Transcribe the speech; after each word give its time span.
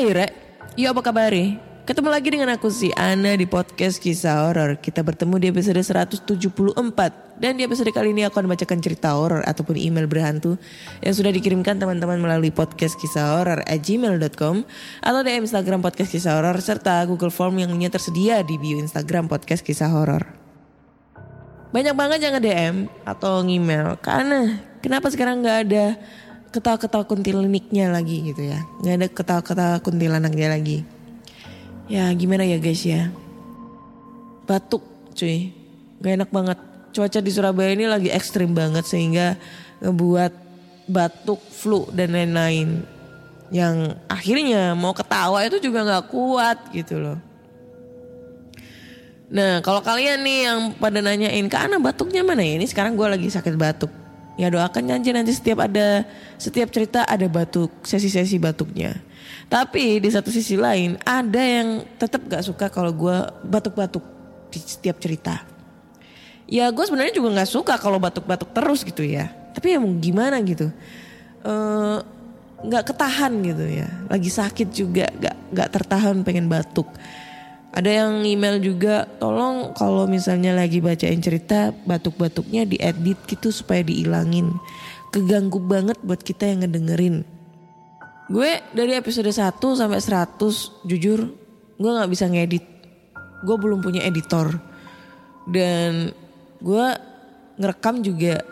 Hai 0.00 0.16
Rek, 0.16 0.32
yuk 0.80 0.96
apa 0.96 1.12
kabar 1.12 1.28
Ketemu 1.84 2.08
lagi 2.08 2.32
dengan 2.32 2.48
aku 2.56 2.72
si 2.72 2.88
Ana 2.96 3.36
di 3.36 3.44
podcast 3.44 4.00
kisah 4.00 4.48
horor. 4.48 4.80
Kita 4.80 5.04
bertemu 5.04 5.36
di 5.36 5.46
episode 5.52 5.76
174 5.76 6.24
dan 7.36 7.60
di 7.60 7.68
episode 7.68 7.92
kali 7.92 8.16
ini 8.16 8.24
aku 8.24 8.40
akan 8.40 8.48
membacakan 8.48 8.80
cerita 8.80 9.12
horor 9.12 9.44
ataupun 9.44 9.76
email 9.76 10.08
berhantu 10.08 10.56
yang 11.04 11.12
sudah 11.12 11.28
dikirimkan 11.36 11.76
teman-teman 11.76 12.16
melalui 12.16 12.48
podcast 12.48 12.96
kisah 12.96 13.44
horor 13.44 13.60
at 13.60 13.76
gmail.com 13.84 14.64
atau 15.04 15.20
DM 15.20 15.44
Instagram 15.44 15.84
podcast 15.84 16.08
kisah 16.16 16.32
horor 16.32 16.56
serta 16.64 17.04
Google 17.04 17.28
Form 17.28 17.60
yang 17.60 17.68
lainnya 17.68 17.92
tersedia 17.92 18.40
di 18.40 18.56
bio 18.56 18.80
Instagram 18.80 19.28
podcast 19.28 19.60
kisah 19.60 19.92
horor. 19.92 20.24
Banyak 21.76 21.92
banget 21.92 22.24
yang 22.24 22.40
nge-DM 22.40 22.76
atau 23.04 23.44
nge-email 23.44 24.00
karena 24.00 24.64
kenapa 24.80 25.12
sekarang 25.12 25.44
nggak 25.44 25.58
ada 25.68 26.00
ketawa-ketawa 26.50 27.06
kuntilaniknya 27.06 27.94
lagi 27.94 28.34
gitu 28.34 28.42
ya. 28.42 28.58
Nggak 28.82 28.94
ada 28.94 29.06
ketawa-ketawa 29.10 29.76
kuntilanaknya 29.82 30.48
lagi. 30.50 30.82
Ya 31.90 32.10
gimana 32.14 32.46
ya 32.46 32.58
guys 32.58 32.82
ya. 32.86 33.10
Batuk 34.46 34.82
cuy. 35.14 35.54
Gak 36.02 36.12
enak 36.22 36.30
banget. 36.30 36.58
Cuaca 36.90 37.18
di 37.22 37.30
Surabaya 37.30 37.70
ini 37.70 37.86
lagi 37.86 38.10
ekstrim 38.10 38.50
banget 38.50 38.82
sehingga 38.82 39.38
ngebuat 39.78 40.32
batuk, 40.90 41.38
flu 41.38 41.86
dan 41.94 42.14
lain-lain. 42.14 42.82
Yang 43.54 43.94
akhirnya 44.10 44.74
mau 44.74 44.90
ketawa 44.90 45.42
itu 45.46 45.62
juga 45.62 45.86
gak 45.86 46.10
kuat 46.10 46.58
gitu 46.74 46.98
loh. 46.98 47.18
Nah 49.30 49.62
kalau 49.62 49.78
kalian 49.78 50.26
nih 50.26 50.38
yang 50.50 50.58
pada 50.74 50.98
nanyain 50.98 51.46
ke 51.46 51.54
Ana 51.54 51.78
batuknya 51.78 52.26
mana 52.26 52.42
ya? 52.42 52.58
Ini 52.58 52.66
sekarang 52.66 52.98
gue 52.98 53.06
lagi 53.06 53.30
sakit 53.30 53.54
batuk. 53.54 53.99
Ya 54.40 54.48
doakan 54.48 54.88
aja 54.88 55.10
nanti 55.12 55.36
setiap 55.36 55.68
ada 55.68 56.08
setiap 56.40 56.72
cerita 56.72 57.04
ada 57.04 57.28
batuk, 57.28 57.68
sesi-sesi 57.84 58.40
batuknya. 58.40 58.96
Tapi 59.52 60.00
di 60.00 60.08
satu 60.08 60.32
sisi 60.32 60.56
lain 60.56 60.96
ada 61.04 61.44
yang 61.44 61.84
tetap 62.00 62.24
gak 62.24 62.40
suka 62.40 62.72
kalau 62.72 62.88
gue 62.88 63.16
batuk-batuk 63.44 64.00
di 64.48 64.56
setiap 64.64 64.96
cerita. 64.96 65.44
Ya 66.48 66.72
gue 66.72 66.84
sebenarnya 66.88 67.12
juga 67.12 67.36
nggak 67.36 67.50
suka 67.52 67.74
kalau 67.76 68.00
batuk-batuk 68.00 68.48
terus 68.56 68.80
gitu 68.80 69.04
ya. 69.04 69.28
Tapi 69.52 69.76
ya 69.76 69.78
mau 69.78 69.92
gimana 70.00 70.40
gitu. 70.40 70.72
Eh, 71.44 71.98
nggak 72.64 72.84
ketahan 72.96 73.32
gitu 73.44 73.64
ya. 73.68 73.92
Lagi 74.08 74.30
sakit 74.32 74.68
juga 74.72 75.06
gak, 75.20 75.36
gak 75.52 75.68
tertahan 75.68 76.16
pengen 76.24 76.48
batuk. 76.48 76.88
Ada 77.70 78.02
yang 78.02 78.26
email 78.26 78.58
juga 78.58 79.06
tolong 79.22 79.70
kalau 79.78 80.10
misalnya 80.10 80.50
lagi 80.50 80.82
bacain 80.82 81.22
cerita 81.22 81.70
batuk-batuknya 81.86 82.66
diedit 82.66 83.18
gitu 83.30 83.54
supaya 83.54 83.86
diilangin. 83.86 84.50
Keganggu 85.14 85.62
banget 85.62 85.98
buat 86.02 86.18
kita 86.18 86.50
yang 86.50 86.66
ngedengerin. 86.66 87.22
Gue 88.30 88.62
dari 88.74 88.94
episode 88.94 89.30
1 89.30 89.58
sampai 89.58 89.98
100 90.02 90.86
jujur 90.86 91.30
gue 91.78 91.90
nggak 91.90 92.10
bisa 92.10 92.26
ngedit. 92.26 92.66
Gue 93.46 93.56
belum 93.58 93.82
punya 93.82 94.02
editor. 94.02 94.50
Dan 95.46 96.10
gue 96.58 96.86
ngerekam 97.58 98.02
juga 98.02 98.42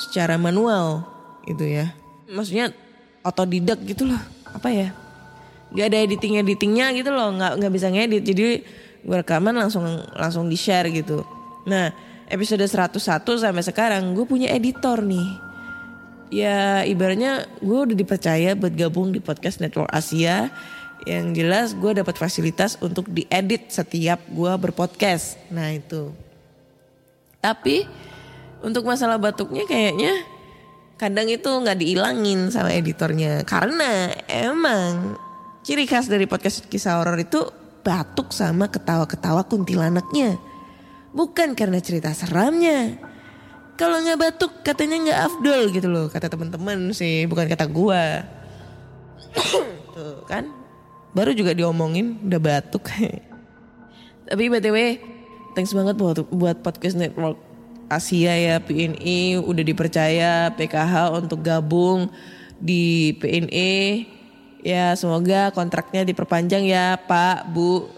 secara 0.00 0.40
manual 0.40 1.04
gitu 1.44 1.64
ya. 1.68 1.92
Maksudnya 2.32 2.72
otodidak 3.20 3.84
gitu 3.84 4.08
loh. 4.08 4.20
Apa 4.52 4.68
ya? 4.72 4.96
Gak 5.72 5.86
ada 5.88 5.98
editing 6.04 6.40
editingnya 6.40 6.92
gitu 6.92 7.10
loh. 7.12 7.32
Nggak 7.32 7.52
nggak 7.60 7.72
bisa 7.72 7.88
ngedit. 7.88 8.22
Jadi 8.22 8.42
gue 9.02 9.16
rekaman 9.16 9.56
langsung 9.56 9.84
langsung 10.14 10.46
di 10.46 10.56
share 10.56 10.92
gitu. 10.92 11.24
Nah 11.66 11.90
episode 12.32 12.64
101 12.64 12.96
sampai 13.44 13.64
sekarang 13.64 14.16
gue 14.16 14.24
punya 14.24 14.48
editor 14.52 15.04
nih 15.04 15.52
ya 16.32 16.80
ibaratnya 16.88 17.44
gue 17.60 17.78
udah 17.92 17.92
dipercaya 17.92 18.56
buat 18.56 18.72
gabung 18.72 19.12
di 19.12 19.20
podcast 19.20 19.60
Network 19.60 19.92
Asia 19.92 20.48
yang 21.04 21.36
jelas 21.36 21.76
gue 21.76 21.92
dapat 21.92 22.16
fasilitas 22.16 22.80
untuk 22.80 23.04
diedit 23.12 23.68
setiap 23.68 24.24
gue 24.32 24.48
berpodcast 24.56 25.36
nah 25.52 25.68
itu 25.68 26.08
tapi 27.44 27.84
untuk 28.64 28.88
masalah 28.88 29.20
batuknya 29.20 29.68
kayaknya 29.68 30.24
kadang 30.96 31.28
itu 31.28 31.52
nggak 31.52 31.76
diilangin 31.84 32.48
sama 32.48 32.72
editornya 32.72 33.44
karena 33.44 34.08
emang 34.24 35.20
ciri 35.62 35.86
khas 35.86 36.10
dari 36.10 36.26
podcast 36.26 36.66
kisah 36.66 36.98
horor 36.98 37.18
itu 37.22 37.38
batuk 37.82 38.34
sama 38.34 38.70
ketawa-ketawa 38.70 39.46
kuntilanaknya. 39.46 40.38
Bukan 41.14 41.54
karena 41.54 41.78
cerita 41.82 42.10
seramnya. 42.14 42.98
Kalau 43.78 43.98
nggak 43.98 44.20
batuk 44.20 44.52
katanya 44.62 44.96
nggak 45.02 45.20
afdol 45.32 45.62
gitu 45.72 45.88
loh 45.88 46.06
kata 46.06 46.28
teman-teman 46.28 46.92
sih 46.94 47.26
bukan 47.26 47.46
kata 47.50 47.66
gua. 47.66 48.26
Tuh 49.94 50.22
kan? 50.28 50.50
Baru 51.12 51.34
juga 51.34 51.54
diomongin 51.54 52.20
udah 52.22 52.40
batuk. 52.40 52.86
Tapi 54.28 54.42
btw 54.48 55.02
thanks 55.52 55.74
banget 55.76 55.98
buat 55.98 56.24
buat 56.32 56.56
podcast 56.64 56.96
network 56.96 57.36
Asia 57.92 58.32
ya 58.32 58.56
PNI 58.56 59.36
udah 59.44 59.64
dipercaya 59.66 60.48
PKH 60.56 61.12
untuk 61.12 61.44
gabung 61.44 62.08
di 62.56 63.12
PNI 63.20 64.08
ya 64.62 64.94
semoga 64.94 65.50
kontraknya 65.50 66.06
diperpanjang 66.06 66.62
ya 66.64 66.94
Pak 66.96 67.50
Bu 67.50 67.90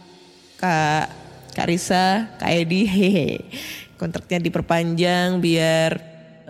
Kak 0.56 1.12
Kak 1.52 1.66
Risa 1.69 2.26
Kak 2.40 2.50
Edi. 2.50 2.88
Hehe 2.88 3.44
kontraknya 4.00 4.43
diperpanjang 4.43 5.38
biar 5.38 6.00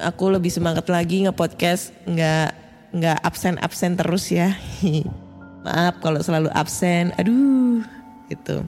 aku 0.01 0.33
lebih 0.33 0.49
semangat 0.49 0.89
lagi 0.89 1.27
nge-podcast 1.29 1.93
nggak 2.09 2.51
nggak 2.95 3.19
absen 3.27 3.59
absen 3.61 3.99
terus 3.99 4.31
ya. 4.31 4.55
Maaf 5.67 6.01
kalau 6.01 6.23
selalu 6.23 6.49
absen 6.55 7.13
aduh 7.19 7.83
gitu. 8.31 8.65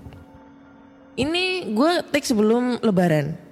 Ini 1.16 1.72
gue 1.72 1.92
take 2.12 2.28
sebelum 2.28 2.76
lebaran 2.84 3.46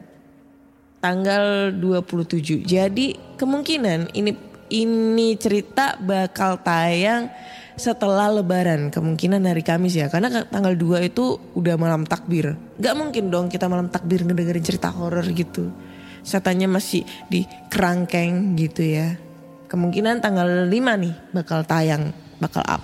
tanggal 1.00 1.73
27 1.73 2.64
jadi 2.64 3.06
kemungkinan 3.37 4.17
ini 4.17 4.32
ini 4.73 5.37
cerita 5.37 6.00
bakal 6.00 6.56
tayang 6.64 7.29
setelah 7.75 8.31
lebaran 8.31 8.94
kemungkinan 8.94 9.43
hari 9.50 9.67
Kamis 9.67 9.99
ya 9.99 10.06
karena 10.06 10.47
tanggal 10.47 10.79
2 10.79 11.11
itu 11.11 11.38
udah 11.59 11.75
malam 11.75 12.06
takbir 12.06 12.55
nggak 12.79 12.94
mungkin 12.94 13.35
dong 13.35 13.50
kita 13.50 13.67
malam 13.67 13.91
takbir 13.91 14.23
ngedengerin 14.23 14.62
cerita 14.62 14.94
horor 14.94 15.26
gitu 15.35 15.75
setannya 16.25 16.67
masih 16.67 17.05
di 17.29 17.44
kerangkeng 17.69 18.56
gitu 18.56 18.81
ya. 18.82 19.21
Kemungkinan 19.69 20.25
tanggal 20.25 20.67
5 20.67 20.73
nih 20.73 21.15
bakal 21.37 21.62
tayang, 21.69 22.11
bakal 22.41 22.65
up. 22.65 22.81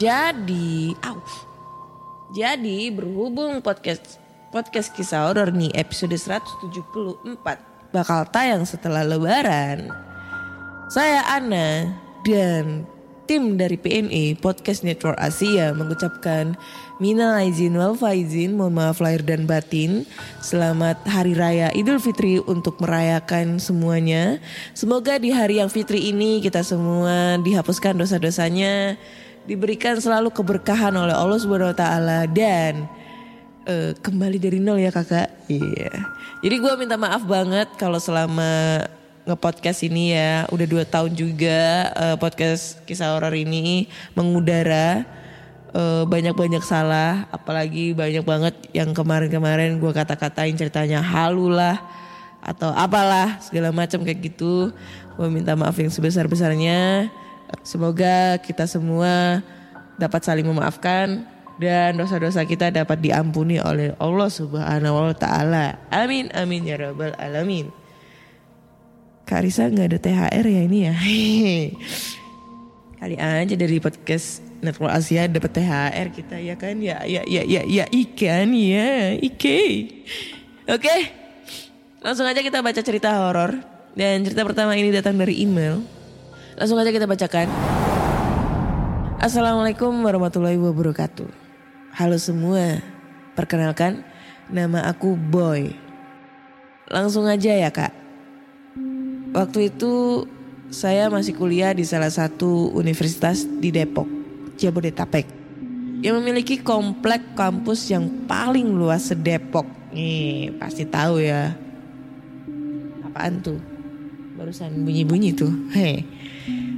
Jadi, 0.00 0.96
au. 1.04 1.20
Jadi 2.34 2.90
berhubung 2.90 3.62
podcast 3.62 4.18
podcast 4.50 4.90
kisah 4.90 5.30
horor 5.30 5.54
nih 5.54 5.70
episode 5.76 6.16
174 6.18 7.94
bakal 7.94 8.26
tayang 8.26 8.66
setelah 8.66 9.06
lebaran. 9.06 9.92
Saya 10.90 11.22
Ana 11.30 11.94
dan 12.26 12.88
tim 13.24 13.56
dari 13.56 13.80
PNE 13.80 14.36
Podcast 14.38 14.84
Network 14.84 15.16
Asia 15.16 15.72
mengucapkan 15.72 16.56
minal 17.00 17.40
aizin 17.40 17.74
wal 17.74 17.96
faizin, 17.96 18.56
mohon 18.56 18.76
maaf 18.76 19.00
lahir 19.00 19.24
dan 19.24 19.48
batin. 19.48 20.04
Selamat 20.44 21.00
Hari 21.08 21.32
Raya 21.32 21.68
Idul 21.72 21.98
Fitri 21.98 22.38
untuk 22.44 22.78
merayakan 22.84 23.56
semuanya. 23.56 24.38
Semoga 24.76 25.16
di 25.16 25.32
hari 25.32 25.58
yang 25.58 25.72
fitri 25.72 26.12
ini 26.12 26.44
kita 26.44 26.60
semua 26.60 27.40
dihapuskan 27.40 27.96
dosa-dosanya, 27.96 29.00
diberikan 29.48 29.96
selalu 29.96 30.28
keberkahan 30.30 30.92
oleh 30.92 31.16
Allah 31.16 31.40
Subhanahu 31.40 31.72
wa 31.72 31.78
taala 31.78 32.28
dan 32.28 32.84
eh, 33.64 33.96
kembali 33.96 34.36
dari 34.36 34.60
nol 34.60 34.80
ya 34.80 34.92
kakak. 34.92 35.48
Iya. 35.48 35.92
Jadi 36.44 36.56
gue 36.60 36.72
minta 36.76 37.00
maaf 37.00 37.24
banget 37.24 37.72
kalau 37.80 37.96
selama 37.96 38.84
ngepodcast 39.24 39.88
ini 39.88 40.12
ya 40.12 40.44
udah 40.52 40.66
dua 40.68 40.84
tahun 40.84 41.16
juga 41.16 41.90
eh, 41.92 42.16
podcast 42.20 42.80
kisah 42.84 43.16
horor 43.16 43.32
ini 43.32 43.88
mengudara 44.12 45.04
Eh, 45.74 46.04
banyak-banyak 46.06 46.62
salah 46.62 47.26
apalagi 47.34 47.98
banyak 47.98 48.22
banget 48.22 48.54
yang 48.70 48.94
kemarin-kemarin 48.94 49.82
gue 49.82 49.90
kata-katain 49.90 50.54
ceritanya 50.54 51.02
halu 51.02 51.50
lah 51.50 51.82
atau 52.38 52.70
apalah 52.70 53.42
segala 53.42 53.74
macam 53.74 54.06
kayak 54.06 54.22
gitu 54.22 54.70
gue 55.18 55.26
minta 55.26 55.58
maaf 55.58 55.74
yang 55.74 55.90
sebesar-besarnya 55.90 57.10
semoga 57.66 58.38
kita 58.38 58.70
semua 58.70 59.42
dapat 59.98 60.22
saling 60.22 60.46
memaafkan 60.46 61.26
dan 61.58 61.98
dosa-dosa 61.98 62.46
kita 62.46 62.70
dapat 62.70 63.02
diampuni 63.02 63.58
oleh 63.58 63.98
Allah 63.98 64.30
Subhanahu 64.30 65.10
wa 65.10 65.16
taala. 65.18 65.74
Amin 65.90 66.30
amin 66.38 66.70
ya 66.70 66.78
rabbal 66.78 67.18
alamin. 67.18 67.74
Karisa 69.24 69.72
nggak 69.72 69.88
ada 69.88 69.98
THR 70.00 70.44
ya 70.44 70.60
ini 70.68 70.78
ya. 70.84 70.94
Kali 73.00 73.16
aja 73.16 73.54
dari 73.56 73.80
podcast 73.80 74.44
Network 74.60 74.92
Asia 74.92 75.24
dapat 75.28 75.48
THR 75.48 76.08
kita 76.12 76.36
ya 76.40 76.54
kan 76.60 76.76
ya 76.80 77.04
ya 77.08 77.24
ya 77.24 77.42
ya 77.44 77.64
ya 77.64 77.84
ikan 77.88 78.52
ya 78.52 79.16
ike. 79.16 79.60
Oke. 80.68 80.96
Langsung 82.04 82.28
aja 82.28 82.44
kita 82.44 82.60
baca 82.60 82.80
cerita 82.84 83.16
horor 83.16 83.64
dan 83.96 84.28
cerita 84.28 84.44
pertama 84.44 84.76
ini 84.76 84.92
datang 84.92 85.16
dari 85.16 85.40
email. 85.40 85.80
Langsung 86.60 86.76
aja 86.76 86.92
kita 86.92 87.08
bacakan. 87.08 87.48
Assalamualaikum 89.24 90.04
warahmatullahi 90.04 90.60
wabarakatuh. 90.60 91.32
Halo 91.96 92.20
semua. 92.20 92.84
Perkenalkan 93.32 94.04
nama 94.52 94.84
aku 94.84 95.16
Boy. 95.16 95.72
Langsung 96.92 97.24
aja 97.24 97.56
ya 97.56 97.72
kak. 97.72 98.03
Waktu 99.34 99.74
itu 99.74 100.22
saya 100.70 101.10
masih 101.10 101.34
kuliah 101.34 101.74
di 101.74 101.82
salah 101.82 102.06
satu 102.06 102.70
universitas 102.70 103.42
di 103.42 103.74
Depok, 103.74 104.06
Jabodetabek. 104.54 105.26
Yang 106.06 106.14
memiliki 106.22 106.62
komplek 106.62 107.34
kampus 107.34 107.90
yang 107.90 108.06
paling 108.30 108.70
luas 108.70 109.10
se-Depok. 109.10 109.66
Nih, 109.90 110.54
pasti 110.54 110.86
tahu 110.86 111.18
ya. 111.18 111.50
Apaan 113.02 113.42
tuh? 113.42 113.58
Barusan 114.38 114.86
bunyi-bunyi 114.86 115.34
tuh. 115.34 115.50
Hei. 115.74 116.06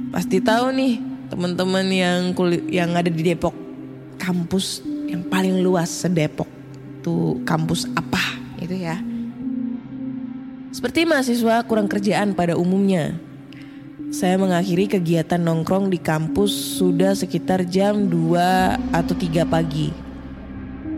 Pasti 0.09 0.41
tahu 0.41 0.73
nih 0.73 0.97
teman-teman 1.29 1.85
yang 1.93 2.33
yang 2.73 2.89
ada 2.97 3.13
di 3.13 3.21
Depok. 3.21 3.53
Kampus 4.17 4.81
yang 5.05 5.21
paling 5.29 5.61
luas 5.61 5.93
se-Depok. 5.93 6.49
Tuh 7.05 7.37
kampus 7.45 7.85
apa 7.93 8.21
itu 8.57 8.73
ya. 8.81 8.97
Seperti 10.77 11.09
mahasiswa 11.09 11.65
kurang 11.65 11.89
kerjaan 11.89 12.37
pada 12.37 12.53
umumnya, 12.53 13.17
saya 14.13 14.37
mengakhiri 14.37 14.85
kegiatan 14.85 15.41
nongkrong 15.41 15.89
di 15.89 15.97
kampus 15.97 16.53
sudah 16.77 17.17
sekitar 17.17 17.65
jam 17.65 18.05
2 18.05 18.93
atau 18.93 19.17
3 19.17 19.41
pagi. 19.49 19.89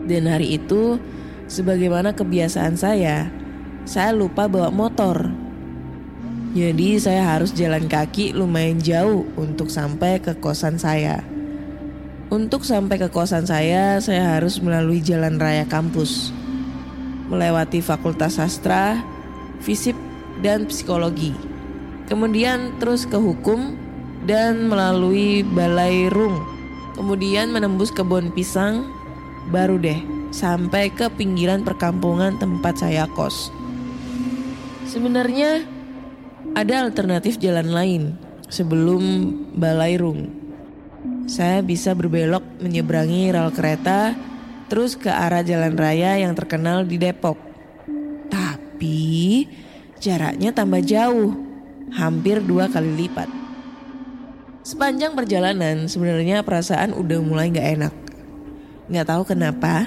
Dan 0.04 0.28
hari 0.28 0.60
itu, 0.60 1.00
sebagaimana 1.48 2.12
kebiasaan 2.12 2.76
saya, 2.76 3.32
saya 3.88 4.12
lupa 4.12 4.52
bawa 4.52 4.68
motor. 4.68 5.32
Jadi 6.52 7.00
saya 7.00 7.24
harus 7.32 7.56
jalan 7.56 7.88
kaki 7.88 8.36
lumayan 8.36 8.84
jauh 8.84 9.24
untuk 9.40 9.72
sampai 9.72 10.20
ke 10.20 10.36
kosan 10.44 10.76
saya. 10.76 11.24
Untuk 12.28 12.68
sampai 12.68 13.00
ke 13.00 13.08
kosan 13.08 13.48
saya, 13.48 13.96
saya 14.04 14.36
harus 14.36 14.60
melalui 14.60 15.00
jalan 15.00 15.40
raya 15.40 15.64
kampus. 15.64 16.36
Melewati 17.32 17.80
fakultas 17.80 18.36
sastra, 18.36 19.00
fisip, 19.60 19.96
dan 20.40 20.64
psikologi 20.66 21.50
kemudian 22.10 22.74
terus 22.82 23.06
ke 23.06 23.14
hukum 23.14 23.78
dan 24.26 24.66
melalui 24.66 25.46
balai 25.46 26.10
rung, 26.10 26.42
kemudian 26.98 27.54
menembus 27.54 27.94
kebun 27.94 28.34
pisang, 28.34 28.90
baru 29.54 29.78
deh 29.78 30.02
sampai 30.34 30.90
ke 30.90 31.06
pinggiran 31.14 31.62
perkampungan 31.62 32.36
tempat 32.42 32.82
saya 32.82 33.06
kos. 33.14 33.54
Sebenarnya 34.90 35.62
ada 36.58 36.82
alternatif 36.82 37.38
jalan 37.38 37.70
lain 37.70 38.02
sebelum 38.50 39.30
balai 39.54 39.94
rung. 39.94 40.34
Saya 41.30 41.62
bisa 41.62 41.94
berbelok 41.94 42.42
menyeberangi 42.58 43.30
rel 43.30 43.54
kereta 43.54 44.18
terus 44.66 44.98
ke 44.98 45.06
arah 45.06 45.46
jalan 45.46 45.78
raya 45.78 46.18
yang 46.18 46.34
terkenal 46.34 46.82
di 46.82 46.98
Depok. 46.98 47.49
Tapi 48.80 49.44
jaraknya 50.00 50.56
tambah 50.56 50.80
jauh 50.80 51.36
hampir 51.92 52.40
dua 52.40 52.64
kali 52.64 53.04
lipat. 53.04 53.28
Sepanjang 54.64 55.12
perjalanan 55.12 55.84
sebenarnya 55.84 56.40
perasaan 56.40 56.96
udah 56.96 57.20
mulai 57.20 57.52
gak 57.52 57.68
enak. 57.76 57.94
Gak 58.88 59.04
tahu 59.04 59.28
kenapa, 59.28 59.84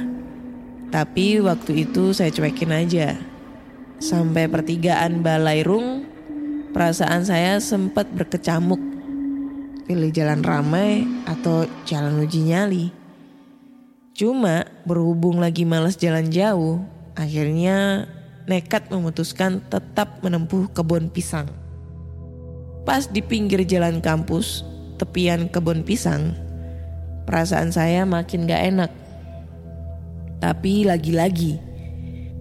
tapi 0.94 1.42
waktu 1.42 1.90
itu 1.90 2.14
saya 2.14 2.30
cuekin 2.30 2.70
aja. 2.70 3.18
Sampai 3.98 4.46
pertigaan 4.46 5.26
Balai 5.26 5.66
Rung, 5.66 6.06
perasaan 6.70 7.26
saya 7.26 7.58
sempat 7.58 8.14
berkecamuk. 8.14 8.78
Pilih 9.90 10.14
jalan 10.14 10.46
ramai 10.46 11.02
atau 11.26 11.66
jalan 11.90 12.22
uji 12.22 12.46
nyali. 12.46 12.94
Cuma 14.14 14.70
berhubung 14.86 15.42
lagi 15.42 15.66
males 15.66 15.98
jalan 15.98 16.30
jauh, 16.30 16.86
akhirnya 17.18 18.06
nekat 18.44 18.92
memutuskan 18.92 19.64
tetap 19.72 20.20
menempuh 20.20 20.68
kebun 20.72 21.08
pisang. 21.08 21.48
Pas 22.84 23.08
di 23.08 23.24
pinggir 23.24 23.64
jalan 23.64 24.04
kampus, 24.04 24.68
tepian 25.00 25.48
kebun 25.48 25.88
pisang, 25.88 26.36
perasaan 27.24 27.72
saya 27.72 28.04
makin 28.04 28.44
gak 28.44 28.64
enak. 28.76 28.92
Tapi 30.44 30.84
lagi-lagi, 30.84 31.56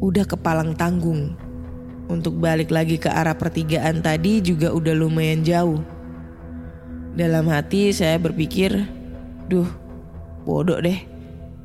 udah 0.02 0.26
kepalang 0.26 0.75
tanggung. 0.75 1.38
Untuk 2.11 2.42
balik 2.42 2.75
lagi 2.75 2.99
ke 2.99 3.06
arah 3.06 3.38
pertigaan 3.38 4.02
tadi 4.02 4.42
juga 4.42 4.75
udah 4.75 4.90
lumayan 4.99 5.47
jauh. 5.47 5.78
Dalam 7.14 7.47
hati 7.47 7.94
saya 7.94 8.18
berpikir, 8.18 8.75
duh 9.47 9.71
bodoh 10.42 10.82
deh. 10.82 10.99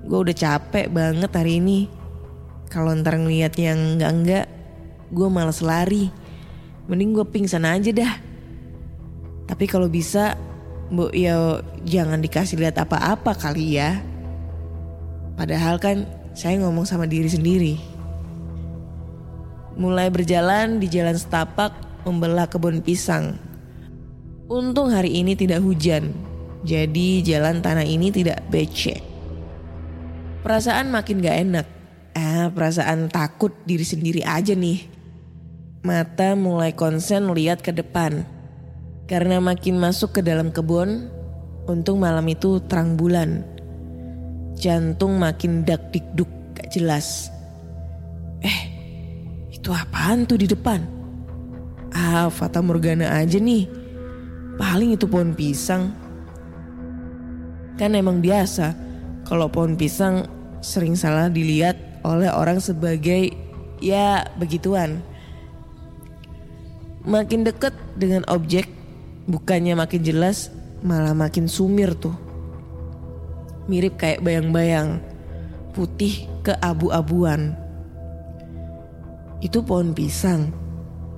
Gue 0.05 0.19
udah 0.29 0.37
capek 0.37 0.87
banget 0.93 1.33
hari 1.33 1.57
ini. 1.57 1.96
Kalau 2.67 2.91
ntar 2.99 3.15
ngeliat 3.15 3.55
yang 3.55 3.95
enggak-enggak, 3.95 4.45
gue 5.11 5.27
males 5.31 5.63
lari. 5.63 6.11
Mending 6.87 7.15
gue 7.15 7.25
pingsan 7.27 7.63
aja 7.63 7.91
dah. 7.91 8.13
Tapi 9.47 9.65
kalau 9.67 9.87
bisa, 9.87 10.35
Bu, 10.91 11.11
ya 11.15 11.63
jangan 11.87 12.19
dikasih 12.19 12.59
lihat 12.59 12.79
apa-apa 12.79 13.35
kali 13.35 13.79
ya. 13.79 14.03
Padahal 15.39 15.79
kan 15.79 16.07
saya 16.35 16.59
ngomong 16.63 16.83
sama 16.83 17.07
diri 17.07 17.27
sendiri. 17.31 17.75
Mulai 19.77 20.09
berjalan 20.09 20.81
di 20.81 20.89
jalan 20.89 21.15
setapak 21.15 21.71
membelah 22.03 22.49
kebun 22.49 22.81
pisang. 22.81 23.37
Untung 24.47 24.89
hari 24.89 25.11
ini 25.19 25.35
tidak 25.35 25.59
hujan, 25.59 26.15
jadi 26.63 27.21
jalan 27.21 27.59
tanah 27.59 27.83
ini 27.83 28.09
tidak 28.09 28.41
becek. 28.47 29.03
Perasaan 30.41 30.87
makin 30.87 31.19
gak 31.19 31.37
enak. 31.43 31.67
Ah, 32.17 32.49
perasaan 32.49 33.13
takut 33.13 33.53
diri 33.69 33.85
sendiri 33.85 34.25
aja 34.25 34.57
nih. 34.57 34.89
Mata 35.85 36.33
mulai 36.33 36.73
konsen 36.73 37.29
lihat 37.29 37.61
ke 37.61 37.69
depan. 37.69 38.25
Karena 39.05 39.37
makin 39.37 39.77
masuk 39.77 40.17
ke 40.17 40.21
dalam 40.25 40.49
kebun, 40.49 41.13
untung 41.69 42.01
malam 42.01 42.25
itu 42.25 42.57
terang 42.65 42.97
bulan. 42.97 43.45
Jantung 44.57 45.21
makin 45.21 45.61
dak 45.61 45.93
dikduk 45.93 46.25
gak 46.57 46.73
jelas. 46.73 47.29
Eh, 48.41 48.61
itu 49.53 49.69
apaan 49.69 50.25
tuh 50.25 50.41
di 50.41 50.49
depan? 50.49 50.81
Ah, 51.93 52.33
Fata 52.33 52.65
Morgana 52.65 53.13
aja 53.13 53.37
nih. 53.37 53.69
Paling 54.57 54.97
itu 54.97 55.05
pohon 55.05 55.37
pisang. 55.37 55.93
Kan 57.77 57.93
emang 57.93 58.25
biasa 58.25 58.73
kalau 59.29 59.53
pohon 59.53 59.77
pisang 59.77 60.25
sering 60.65 60.97
salah 60.97 61.29
dilihat 61.29 61.96
oleh 62.07 62.31
orang 62.31 62.63
sebagai 62.63 63.35
ya 63.83 64.23
begituan. 64.39 65.03
Makin 67.03 67.43
deket 67.43 67.75
dengan 67.99 68.23
objek 68.31 68.67
bukannya 69.27 69.75
makin 69.75 70.01
jelas 70.03 70.51
malah 70.79 71.11
makin 71.11 71.51
sumir 71.51 71.91
tuh. 71.95 72.15
Mirip 73.67 73.99
kayak 73.99 74.23
bayang-bayang 74.23 75.03
putih 75.75 76.25
keabu-abuan. 76.47 77.53
Itu 79.43 79.61
pohon 79.61 79.91
pisang. 79.91 80.49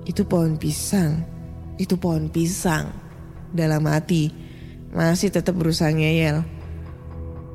Itu 0.04 0.26
pohon 0.26 0.58
pisang. 0.58 1.22
Itu 1.78 1.96
pohon 1.96 2.28
pisang. 2.28 2.90
Dalam 3.54 3.86
hati 3.86 4.30
masih 4.90 5.30
tetap 5.30 5.54
berusaha 5.56 5.90
ngeyel. 5.94 6.42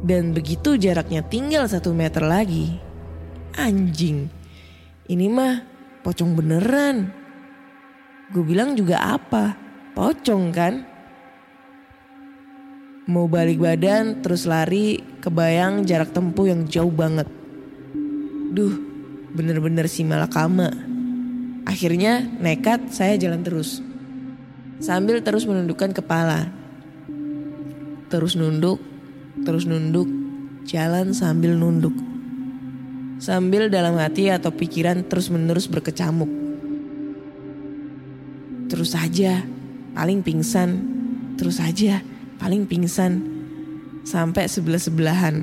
Dan 0.01 0.31
begitu 0.31 0.79
jaraknya 0.79 1.21
tinggal 1.21 1.67
satu 1.67 1.91
meter 1.91 2.23
lagi. 2.23 2.79
Anjing. 3.55 4.27
Ini 5.07 5.25
mah 5.31 5.63
pocong 6.03 6.35
beneran. 6.35 7.09
Gue 8.35 8.43
bilang 8.43 8.75
juga 8.75 8.99
apa? 8.99 9.55
Pocong 9.95 10.43
kan? 10.51 10.73
Mau 13.05 13.29
balik 13.29 13.61
badan 13.61 14.19
terus 14.25 14.49
lari 14.49 14.97
kebayang 15.21 15.85
jarak 15.85 16.11
tempuh 16.11 16.49
yang 16.49 16.65
jauh 16.65 16.89
banget. 16.89 17.29
Duh, 18.51 18.75
bener-bener 19.31 19.85
si 19.85 20.01
malakama. 20.01 20.73
Akhirnya 21.69 22.25
nekat 22.41 22.91
saya 22.91 23.15
jalan 23.15 23.45
terus. 23.45 23.79
Sambil 24.81 25.21
terus 25.21 25.45
menundukkan 25.47 25.95
kepala. 25.95 26.49
Terus 28.09 28.35
nunduk, 28.35 28.81
terus 29.45 29.69
nunduk, 29.69 30.09
jalan 30.65 31.13
sambil 31.13 31.53
nunduk. 31.53 32.14
Sambil 33.15 33.71
dalam 33.71 33.95
hati 33.95 34.27
atau 34.27 34.51
pikiran 34.51 35.07
terus 35.07 35.31
menerus 35.31 35.71
berkecamuk. 35.71 36.27
Terus 38.67 38.91
saja, 38.91 39.45
paling 39.95 40.19
pingsan. 40.19 40.69
Terus 41.39 41.63
saja, 41.63 42.03
paling 42.41 42.67
pingsan. 42.67 43.23
Sampai 44.03 44.51
sebelah-sebelahan. 44.51 45.41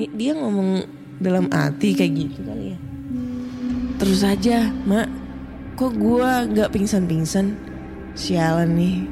Nih 0.00 0.08
dia 0.16 0.32
ngomong 0.32 0.86
dalam 1.20 1.50
hati 1.50 1.92
kayak 1.92 2.12
gitu 2.14 2.40
kali 2.46 2.72
ya. 2.72 2.78
Terus 3.98 4.18
saja, 4.22 4.70
mak. 4.86 5.10
Kok 5.78 5.92
gua 5.94 6.42
gak 6.46 6.74
pingsan-pingsan? 6.74 7.54
Sialan 8.18 8.74
nih. 8.74 9.06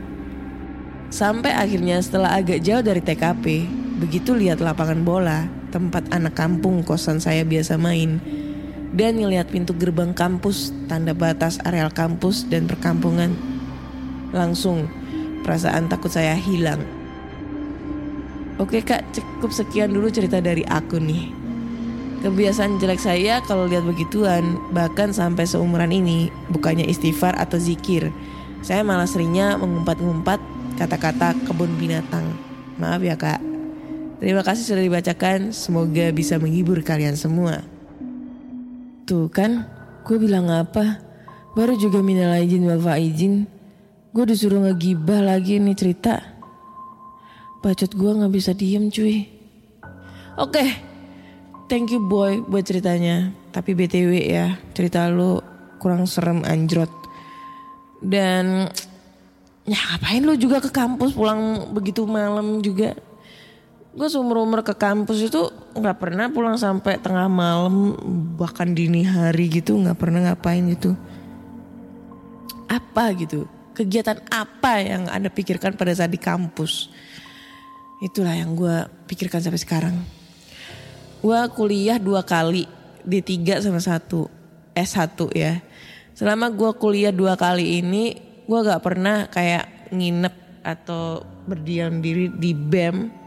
Sampai 1.14 1.54
akhirnya 1.54 2.02
setelah 2.02 2.35
agak 2.35 2.59
jauh 2.59 2.83
dari 2.83 2.99
TKP, 2.99 3.71
begitu 4.02 4.35
lihat 4.35 4.59
lapangan 4.59 5.06
bola, 5.06 5.47
tempat 5.76 6.09
anak 6.09 6.33
kampung 6.33 6.80
kosan 6.80 7.21
saya 7.21 7.45
biasa 7.45 7.76
main, 7.76 8.16
dan 8.97 9.21
ngelihat 9.21 9.52
pintu 9.52 9.76
gerbang 9.76 10.16
kampus, 10.16 10.73
tanda 10.88 11.12
batas 11.12 11.61
areal 11.68 11.92
kampus 11.92 12.49
dan 12.49 12.64
perkampungan. 12.64 13.37
Langsung 14.33 14.88
perasaan 15.45 15.92
takut 15.92 16.09
saya 16.09 16.33
hilang. 16.33 16.80
Oke 18.56 18.80
kak, 18.80 19.04
cukup 19.12 19.52
sekian 19.52 19.92
dulu 19.92 20.09
cerita 20.09 20.40
dari 20.40 20.64
aku 20.64 20.97
nih. 20.97 21.28
Kebiasaan 22.25 22.80
jelek 22.80 22.97
saya 22.97 23.45
kalau 23.45 23.68
lihat 23.68 23.85
begituan, 23.85 24.56
bahkan 24.73 25.12
sampai 25.12 25.45
seumuran 25.45 25.92
ini, 25.92 26.33
bukannya 26.49 26.88
istighfar 26.88 27.37
atau 27.37 27.61
zikir. 27.61 28.09
Saya 28.64 28.80
malah 28.80 29.04
seringnya 29.04 29.61
mengumpat-ngumpat 29.61 30.40
kata-kata 30.80 31.37
kebun 31.45 31.76
binatang. 31.76 32.25
Maaf 32.80 33.04
ya 33.04 33.14
kak. 33.21 33.55
Terima 34.16 34.40
kasih 34.40 34.64
sudah 34.64 34.80
dibacakan, 34.80 35.52
semoga 35.52 36.08
bisa 36.08 36.40
menghibur 36.40 36.80
kalian 36.80 37.20
semua. 37.20 37.61
Tuh 39.04 39.28
kan, 39.28 39.68
gue 40.08 40.16
bilang 40.16 40.49
apa? 40.49 41.04
Baru 41.52 41.76
juga 41.76 42.00
minal 42.00 42.40
izin 42.40 42.64
wal 42.64 42.80
faizin. 42.80 43.44
Gue 44.16 44.25
disuruh 44.25 44.64
ngegibah 44.64 45.20
lagi 45.20 45.61
nih 45.61 45.76
cerita. 45.76 46.25
Bacot 47.61 47.92
gue 47.92 48.11
gak 48.16 48.32
bisa 48.32 48.56
diem 48.56 48.88
cuy. 48.88 49.28
Oke, 50.40 50.64
thank 51.68 51.92
you 51.92 52.00
boy 52.00 52.40
buat 52.40 52.64
ceritanya. 52.64 53.37
Tapi 53.52 53.76
BTW 53.76 54.32
ya, 54.32 54.56
cerita 54.73 55.12
lu 55.12 55.44
kurang 55.76 56.08
serem 56.08 56.40
anjrot. 56.40 56.88
Dan 58.00 58.73
ya 59.68 59.76
ngapain 59.76 60.25
lu 60.25 60.40
juga 60.40 60.64
ke 60.64 60.73
kampus 60.73 61.12
pulang 61.12 61.68
begitu 61.76 62.08
malam 62.08 62.64
juga. 62.64 62.96
Gue 63.96 64.12
seumur 64.12 64.44
umur 64.44 64.60
ke 64.60 64.76
kampus 64.76 65.24
itu 65.24 65.48
nggak 65.72 65.96
pernah 65.96 66.28
pulang 66.28 66.60
sampai 66.60 67.00
tengah 67.00 67.32
malam 67.32 67.96
bahkan 68.36 68.76
dini 68.76 69.08
hari 69.08 69.48
gitu 69.48 69.72
nggak 69.72 69.96
pernah 69.96 70.20
ngapain 70.20 70.60
gitu. 70.68 70.92
Apa 72.68 73.16
gitu? 73.16 73.48
Kegiatan 73.72 74.20
apa 74.28 74.84
yang 74.84 75.08
anda 75.08 75.32
pikirkan 75.32 75.80
pada 75.80 75.96
saat 75.96 76.12
di 76.12 76.20
kampus? 76.20 76.92
Itulah 78.04 78.36
yang 78.36 78.52
gue 78.52 78.84
pikirkan 79.08 79.40
sampai 79.40 79.64
sekarang. 79.64 79.96
Gue 81.24 81.40
kuliah 81.56 81.96
dua 81.96 82.20
kali 82.20 82.68
di 83.00 83.24
tiga 83.24 83.64
sama 83.64 83.80
satu 83.80 84.28
S1 84.76 85.16
ya. 85.32 85.64
Selama 86.12 86.52
gue 86.52 86.68
kuliah 86.76 87.16
dua 87.16 87.32
kali 87.40 87.80
ini 87.80 88.12
gue 88.44 88.60
gak 88.60 88.84
pernah 88.84 89.24
kayak 89.32 89.88
nginep 89.88 90.34
atau 90.60 91.24
berdiam 91.48 92.04
diri 92.04 92.28
di 92.28 92.52
BEM 92.52 93.24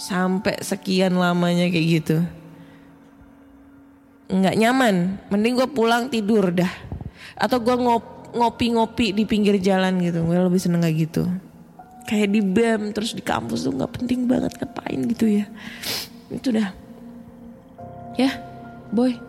sampai 0.00 0.56
sekian 0.64 1.12
lamanya 1.20 1.68
kayak 1.68 1.86
gitu. 2.00 2.24
Nggak 4.32 4.56
nyaman, 4.56 5.20
mending 5.28 5.60
gue 5.60 5.68
pulang 5.68 6.08
tidur 6.08 6.48
dah. 6.48 6.72
Atau 7.36 7.60
gue 7.60 7.76
ngop, 7.76 8.32
ngopi-ngopi 8.32 9.12
di 9.12 9.28
pinggir 9.28 9.60
jalan 9.60 10.00
gitu, 10.00 10.24
gue 10.24 10.38
lebih 10.40 10.56
seneng 10.56 10.80
kayak 10.80 10.96
gitu. 11.04 11.28
Kayak 12.08 12.32
di 12.32 12.40
BEM 12.40 12.96
terus 12.96 13.12
di 13.12 13.20
kampus 13.20 13.68
tuh 13.68 13.76
nggak 13.76 14.00
penting 14.00 14.24
banget 14.24 14.56
ngapain 14.56 15.00
gitu 15.04 15.28
ya. 15.28 15.44
Itu 16.32 16.56
dah. 16.56 16.72
Ya, 18.16 18.40
boy. 18.88 19.20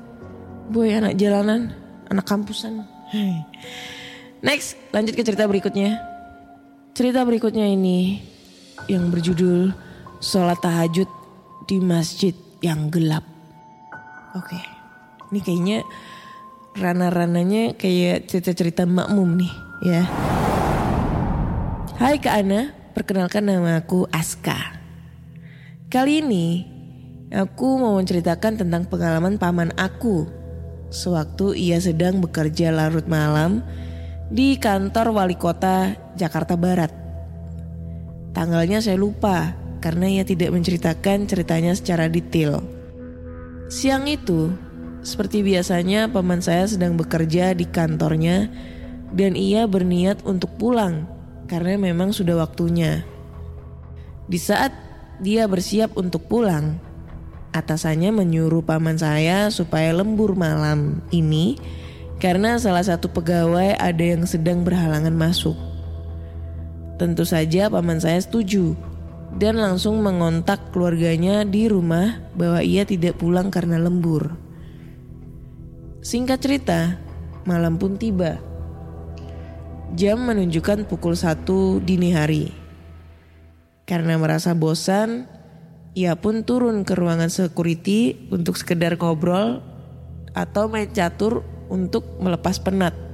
Boy 0.71 0.95
anak 0.95 1.19
jalanan, 1.19 1.75
anak 2.07 2.23
kampusan. 2.23 2.87
Next, 4.39 4.79
lanjut 4.95 5.19
ke 5.19 5.23
cerita 5.27 5.43
berikutnya. 5.43 5.99
Cerita 6.95 7.27
berikutnya 7.27 7.67
ini 7.67 8.23
yang 8.87 9.11
berjudul 9.11 9.90
Sholat 10.21 10.61
Tahajud 10.61 11.09
di 11.65 11.81
Masjid 11.81 12.37
yang 12.61 12.93
Gelap. 12.93 13.25
Oke, 14.37 14.61
ini 15.33 15.41
kayaknya 15.41 15.81
rana-rananya 16.77 17.73
kayak 17.73 18.29
cerita-cerita 18.29 18.85
makmum 18.85 19.41
nih 19.41 19.53
ya. 19.81 20.05
Hai 21.97 22.21
Kak 22.21 22.37
Ana, 22.37 22.69
perkenalkan 22.93 23.49
nama 23.49 23.81
aku 23.81 24.05
Aska. 24.13 24.77
Kali 25.89 26.21
ini 26.21 26.69
aku 27.33 27.81
mau 27.81 27.97
menceritakan 27.97 28.61
tentang 28.61 28.85
pengalaman 28.85 29.41
paman 29.41 29.73
aku 29.73 30.29
sewaktu 30.93 31.57
ia 31.57 31.81
sedang 31.81 32.21
bekerja 32.21 32.69
larut 32.69 33.09
malam 33.09 33.65
di 34.29 34.53
kantor 34.61 35.17
wali 35.17 35.33
kota 35.33 35.97
Jakarta 36.13 36.53
Barat. 36.53 36.93
Tanggalnya 38.37 38.85
saya 38.85 39.01
lupa 39.01 39.60
karena 39.81 40.07
ia 40.07 40.23
tidak 40.23 40.53
menceritakan 40.53 41.25
ceritanya 41.25 41.73
secara 41.73 42.05
detail. 42.05 42.61
Siang 43.67 44.05
itu, 44.05 44.53
seperti 45.01 45.41
biasanya 45.41 46.05
paman 46.13 46.39
saya 46.39 46.69
sedang 46.69 46.93
bekerja 46.93 47.57
di 47.57 47.65
kantornya 47.65 48.53
dan 49.09 49.33
ia 49.33 49.65
berniat 49.65 50.21
untuk 50.23 50.53
pulang 50.61 51.09
karena 51.49 51.75
memang 51.81 52.13
sudah 52.13 52.37
waktunya. 52.37 53.01
Di 54.29 54.37
saat 54.37 54.71
dia 55.19 55.49
bersiap 55.49 55.97
untuk 55.97 56.29
pulang, 56.29 56.77
atasannya 57.51 58.13
menyuruh 58.13 58.61
paman 58.61 58.95
saya 58.95 59.49
supaya 59.49 59.91
lembur 59.91 60.37
malam 60.37 61.01
ini 61.09 61.57
karena 62.21 62.61
salah 62.61 62.85
satu 62.85 63.09
pegawai 63.09 63.75
ada 63.81 64.03
yang 64.05 64.23
sedang 64.29 64.61
berhalangan 64.61 65.11
masuk. 65.11 65.57
Tentu 67.01 67.25
saja 67.25 67.65
paman 67.65 67.97
saya 67.97 68.21
setuju 68.21 68.77
dan 69.37 69.59
langsung 69.59 70.03
mengontak 70.03 70.73
keluarganya 70.75 71.47
di 71.47 71.71
rumah 71.71 72.19
bahwa 72.35 72.59
ia 72.59 72.83
tidak 72.83 73.15
pulang 73.15 73.47
karena 73.47 73.79
lembur. 73.79 74.35
Singkat 76.01 76.39
cerita, 76.41 76.79
malam 77.45 77.77
pun 77.77 77.95
tiba. 77.95 78.41
Jam 79.93 80.23
menunjukkan 80.23 80.87
pukul 80.87 81.19
satu 81.19 81.83
dini 81.83 82.15
hari. 82.15 82.51
Karena 83.83 84.15
merasa 84.15 84.55
bosan, 84.55 85.27
ia 85.91 86.15
pun 86.15 86.47
turun 86.47 86.87
ke 86.87 86.95
ruangan 86.95 87.27
security 87.27 88.31
untuk 88.31 88.55
sekedar 88.55 88.95
ngobrol 88.95 89.59
atau 90.31 90.71
main 90.71 90.87
catur 90.87 91.43
untuk 91.67 92.07
melepas 92.23 92.55
penat. 92.63 93.10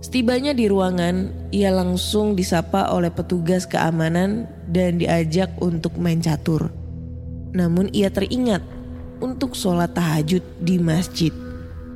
Setibanya 0.00 0.56
di 0.56 0.64
ruangan, 0.64 1.28
ia 1.52 1.68
langsung 1.68 2.32
disapa 2.32 2.88
oleh 2.88 3.12
petugas 3.12 3.68
keamanan 3.68 4.48
dan 4.64 4.96
diajak 4.96 5.52
untuk 5.60 6.00
main 6.00 6.24
catur. 6.24 6.72
Namun 7.52 7.92
ia 7.92 8.08
teringat 8.08 8.64
untuk 9.20 9.52
sholat 9.52 9.92
tahajud 9.92 10.40
di 10.64 10.80
masjid. 10.80 11.32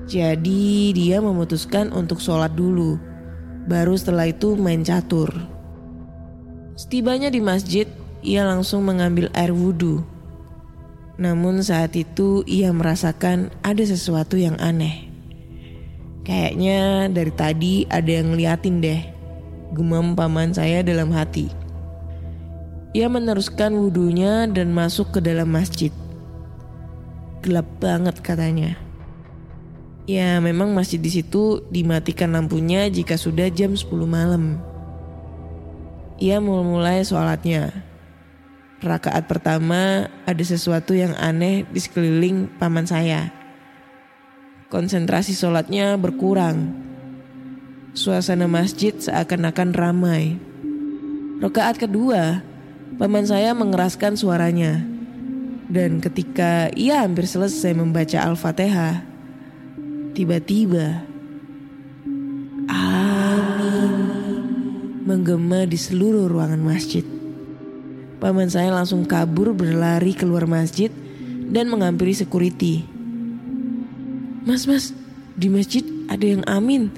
Jadi 0.04 0.92
dia 0.92 1.24
memutuskan 1.24 1.96
untuk 1.96 2.20
sholat 2.20 2.52
dulu. 2.52 3.00
Baru 3.64 3.96
setelah 3.96 4.28
itu 4.28 4.52
main 4.52 4.84
catur. 4.84 5.32
Setibanya 6.76 7.32
di 7.32 7.40
masjid, 7.40 7.88
ia 8.20 8.44
langsung 8.44 8.84
mengambil 8.84 9.32
air 9.32 9.56
wudhu. 9.56 10.04
Namun 11.16 11.64
saat 11.64 11.96
itu 11.96 12.44
ia 12.44 12.68
merasakan 12.68 13.48
ada 13.64 13.80
sesuatu 13.80 14.36
yang 14.36 14.60
aneh. 14.60 15.13
Kayaknya 16.24 17.12
dari 17.12 17.32
tadi 17.36 17.74
ada 17.92 18.08
yang 18.08 18.32
ngeliatin 18.32 18.80
deh. 18.80 19.00
Gemam 19.76 20.16
paman 20.16 20.56
saya 20.56 20.80
dalam 20.80 21.12
hati. 21.12 21.52
Ia 22.96 23.12
meneruskan 23.12 23.76
wudhunya 23.76 24.48
dan 24.48 24.72
masuk 24.72 25.18
ke 25.18 25.20
dalam 25.20 25.52
masjid. 25.52 25.92
Gelap 27.44 27.68
banget 27.76 28.24
katanya. 28.24 28.80
Ya 30.08 30.40
memang 30.40 30.72
masjid 30.72 30.96
di 30.96 31.12
situ 31.12 31.60
dimatikan 31.68 32.32
lampunya 32.32 32.88
jika 32.88 33.20
sudah 33.20 33.52
jam 33.52 33.76
10 33.76 33.88
malam. 34.08 34.60
Ia 36.16 36.40
mulai 36.40 37.04
sholatnya. 37.04 37.72
Rakaat 38.80 39.28
pertama 39.28 40.08
ada 40.24 40.44
sesuatu 40.44 40.96
yang 40.96 41.12
aneh 41.20 41.68
di 41.68 41.80
sekeliling 41.80 42.48
paman 42.56 42.88
saya. 42.88 43.43
Konsentrasi 44.74 45.38
sholatnya 45.38 45.94
berkurang. 45.94 46.74
Suasana 47.94 48.50
masjid 48.50 48.90
seakan-akan 48.90 49.70
ramai. 49.70 50.34
Rakaat 51.38 51.78
kedua, 51.78 52.42
paman 52.98 53.22
saya 53.22 53.54
mengeraskan 53.54 54.18
suaranya. 54.18 54.82
Dan 55.70 56.02
ketika 56.02 56.74
ia 56.74 57.06
hampir 57.06 57.22
selesai 57.22 57.70
membaca 57.70 58.18
Al-Fatihah, 58.18 59.06
tiba-tiba 60.10 61.06
amin 62.66 63.94
menggema 65.06 65.70
di 65.70 65.78
seluruh 65.78 66.26
ruangan 66.26 66.58
masjid. 66.58 67.06
Paman 68.18 68.50
saya 68.50 68.74
langsung 68.74 69.06
kabur 69.06 69.54
berlari 69.54 70.18
keluar 70.18 70.50
masjid 70.50 70.90
dan 71.46 71.70
menghampiri 71.70 72.10
security. 72.10 72.93
Mas, 74.44 74.68
mas, 74.68 74.92
di 75.40 75.48
masjid 75.48 75.80
ada 76.04 76.20
yang 76.20 76.44
amin. 76.44 76.92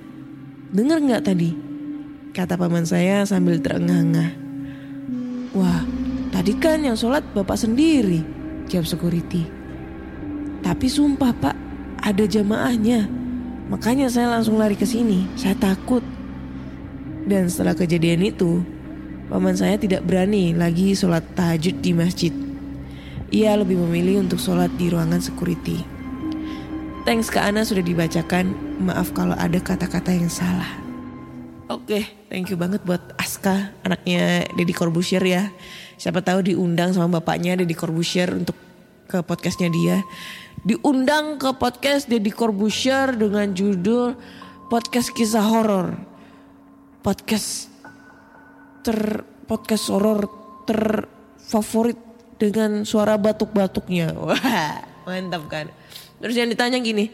Dengar 0.74 0.98
nggak 0.98 1.30
tadi? 1.30 1.54
Kata 2.34 2.58
paman 2.58 2.82
saya 2.82 3.22
sambil 3.22 3.62
terengah-engah. 3.62 4.34
Wah, 5.54 5.86
tadi 6.34 6.58
kan 6.58 6.82
yang 6.82 6.98
sholat 6.98 7.22
bapak 7.38 7.54
sendiri, 7.54 8.26
jawab 8.66 8.90
security. 8.90 9.46
Tapi 10.58 10.90
sumpah 10.90 11.30
pak, 11.38 11.54
ada 12.02 12.26
jamaahnya. 12.26 13.06
Makanya 13.70 14.10
saya 14.10 14.34
langsung 14.34 14.58
lari 14.58 14.74
ke 14.74 14.82
sini. 14.82 15.30
Saya 15.38 15.54
takut. 15.54 16.02
Dan 17.30 17.46
setelah 17.46 17.78
kejadian 17.78 18.26
itu, 18.26 18.58
paman 19.30 19.54
saya 19.54 19.78
tidak 19.78 20.02
berani 20.02 20.50
lagi 20.50 20.98
sholat 20.98 21.22
tahajud 21.38 21.78
di 21.78 21.94
masjid. 21.94 22.34
Ia 23.30 23.54
lebih 23.54 23.78
memilih 23.86 24.26
untuk 24.26 24.42
sholat 24.42 24.74
di 24.74 24.90
ruangan 24.90 25.22
security. 25.22 25.95
Thanks 27.06 27.30
ke 27.30 27.38
Ana 27.38 27.62
sudah 27.62 27.86
dibacakan. 27.86 28.50
Maaf 28.82 29.14
kalau 29.14 29.38
ada 29.38 29.62
kata-kata 29.62 30.10
yang 30.10 30.26
salah. 30.26 30.66
Oke, 31.70 32.02
thank 32.26 32.50
you 32.50 32.58
banget 32.58 32.82
buat 32.82 32.98
Aska, 33.14 33.70
anaknya 33.86 34.42
Deddy 34.58 34.74
Corbuzier 34.74 35.22
ya. 35.22 35.54
Siapa 36.02 36.18
tahu 36.18 36.50
diundang 36.50 36.90
sama 36.98 37.22
bapaknya 37.22 37.62
Deddy 37.62 37.78
Corbuzier 37.78 38.26
untuk 38.34 38.58
ke 39.06 39.22
podcastnya 39.22 39.70
dia. 39.70 40.02
Diundang 40.66 41.38
ke 41.38 41.54
podcast 41.54 42.10
Deddy 42.10 42.34
Corbuzier 42.34 43.14
dengan 43.14 43.54
judul 43.54 44.18
podcast 44.66 45.14
kisah 45.14 45.46
horor. 45.46 45.94
Podcast 47.06 47.70
ter 48.82 49.22
podcast 49.46 49.94
horor 49.94 50.26
terfavorit 50.66 52.02
dengan 52.34 52.82
suara 52.82 53.14
batuk-batuknya. 53.14 54.10
Wah, 54.26 54.82
mantap 55.06 55.46
kan. 55.46 55.70
Terus 56.22 56.34
yang 56.36 56.48
ditanya 56.48 56.78
gini, 56.80 57.12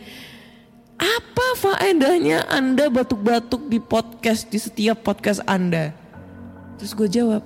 apa 1.00 1.46
faedahnya 1.58 2.46
Anda 2.46 2.86
batuk-batuk 2.86 3.66
di 3.66 3.82
podcast 3.82 4.46
di 4.48 4.58
setiap 4.58 5.02
podcast 5.02 5.42
Anda? 5.46 5.90
Terus 6.78 6.92
gue 6.94 7.08
jawab, 7.10 7.42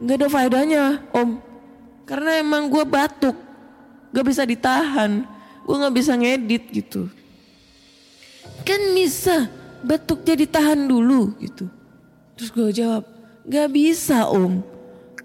nggak 0.00 0.16
ada 0.20 0.28
faedahnya 0.28 0.82
Om. 1.12 1.54
Karena 2.04 2.36
emang 2.36 2.68
gue 2.68 2.84
batuk, 2.84 3.32
gak 4.12 4.26
bisa 4.28 4.44
ditahan, 4.44 5.24
gue 5.64 5.74
nggak 5.74 5.96
bisa 5.96 6.12
ngedit 6.12 6.64
gitu. 6.68 7.08
Kan 8.60 8.92
bisa 8.92 9.48
batuknya 9.80 10.36
ditahan 10.36 10.84
dulu 10.84 11.32
gitu. 11.40 11.64
Terus 12.36 12.50
gue 12.52 12.70
jawab, 12.76 13.08
gak 13.48 13.68
bisa 13.72 14.28
om. 14.28 14.60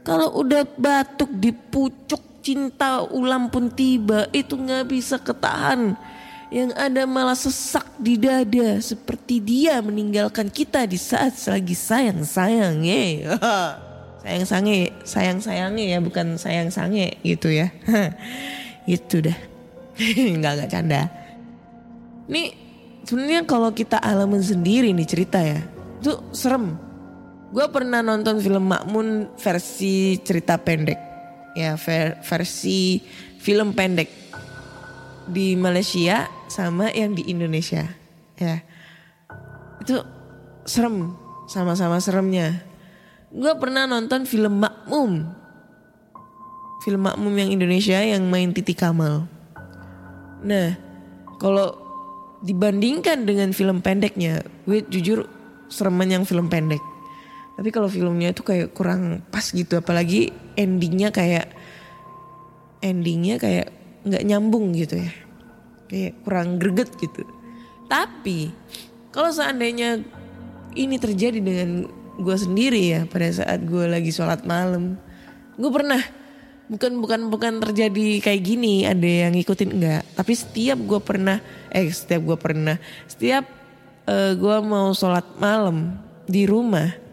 Kalau 0.08 0.40
udah 0.40 0.64
batuk 0.80 1.32
di 1.36 1.52
pucuk 1.52 2.24
cinta 2.50 3.06
ulam 3.14 3.54
pun 3.54 3.70
tiba 3.70 4.26
itu 4.34 4.58
gak 4.58 4.90
bisa 4.90 5.22
ketahan. 5.22 5.94
Yang 6.50 6.74
ada 6.82 7.06
malah 7.06 7.38
sesak 7.38 7.86
di 8.02 8.18
dada 8.18 8.82
seperti 8.82 9.38
dia 9.38 9.78
meninggalkan 9.86 10.50
kita 10.50 10.90
di 10.90 10.98
saat 10.98 11.38
lagi 11.46 11.78
sayang 11.78 12.26
sayangnya. 12.36 13.38
sayang 14.26 14.46
sange, 14.50 14.90
sayang 15.06 15.40
sayangnya 15.46 15.86
ya 15.94 16.00
bukan 16.02 16.42
sayang 16.42 16.74
sange 16.74 17.22
gitu 17.22 17.54
ya. 17.54 17.70
itu 18.90 19.22
dah. 19.22 19.38
Nggak 20.42 20.52
nggak 20.58 20.70
canda. 20.74 21.06
Nih 22.26 22.58
sebenarnya 23.06 23.46
kalau 23.46 23.70
kita 23.70 24.02
alamin 24.02 24.42
sendiri 24.42 24.90
nih 24.90 25.06
cerita 25.06 25.38
ya, 25.38 25.62
itu 26.02 26.18
serem 26.34 26.90
Gue 27.50 27.66
pernah 27.74 28.06
nonton 28.06 28.38
film 28.38 28.70
Makmun 28.70 29.34
versi 29.42 30.22
cerita 30.22 30.62
pendek. 30.62 31.09
Ya 31.60 31.76
ver 31.76 32.24
versi 32.24 33.04
film 33.44 33.76
pendek. 33.76 34.08
Di 35.28 35.60
Malaysia 35.60 36.32
sama 36.48 36.88
yang 36.96 37.20
di 37.20 37.28
Indonesia. 37.28 37.84
Ya. 38.40 38.64
Itu 39.84 40.08
serem. 40.64 41.20
Sama-sama 41.52 42.00
seremnya. 42.00 42.64
Gue 43.30 43.52
pernah 43.60 43.84
nonton 43.86 44.24
film 44.24 44.64
Makmum. 44.64 45.36
Film 46.88 47.02
Makmum 47.04 47.34
yang 47.36 47.50
Indonesia 47.52 48.00
yang 48.00 48.24
main 48.32 48.56
Titi 48.56 48.72
Kamal. 48.72 49.28
Nah, 50.40 50.80
kalau 51.44 51.76
dibandingkan 52.40 53.28
dengan 53.28 53.52
film 53.52 53.84
pendeknya, 53.84 54.40
gue 54.64 54.80
jujur 54.88 55.28
sereman 55.68 56.08
yang 56.08 56.24
film 56.24 56.48
pendek. 56.48 56.80
Tapi 57.60 57.76
kalau 57.76 57.92
filmnya 57.92 58.32
itu 58.32 58.40
kayak 58.40 58.72
kurang 58.72 59.20
pas 59.28 59.44
gitu, 59.44 59.84
apalagi 59.84 60.32
endingnya 60.56 61.12
kayak 61.12 61.52
endingnya 62.80 63.36
kayak 63.36 63.68
nggak 64.08 64.24
nyambung 64.24 64.72
gitu 64.72 64.96
ya, 64.96 65.12
kayak 65.92 66.24
kurang 66.24 66.56
greget 66.56 66.88
gitu. 66.96 67.28
Tapi 67.92 68.56
kalau 69.12 69.28
seandainya 69.28 70.00
ini 70.80 70.96
terjadi 70.96 71.44
dengan 71.44 71.92
gue 72.16 72.38
sendiri 72.40 72.80
ya 72.96 73.02
pada 73.12 73.28
saat 73.28 73.60
gue 73.68 73.92
lagi 73.92 74.16
sholat 74.16 74.48
malam, 74.48 74.96
gue 75.60 75.68
pernah 75.68 76.00
bukan 76.70 77.02
bukan 77.02 77.22
bukan 77.28 77.54
terjadi 77.60 78.22
kayak 78.24 78.42
gini 78.46 78.86
ada 78.86 79.26
yang 79.26 79.34
ngikutin 79.34 79.74
enggak 79.74 80.06
tapi 80.14 80.38
setiap 80.38 80.78
gue 80.78 81.02
pernah 81.02 81.42
eh 81.74 81.90
setiap 81.90 82.22
gue 82.30 82.38
pernah 82.38 82.78
setiap 83.10 83.42
uh, 84.06 84.38
gue 84.38 84.58
mau 84.62 84.94
sholat 84.94 85.26
malam 85.42 85.98
di 86.30 86.46
rumah 86.46 87.09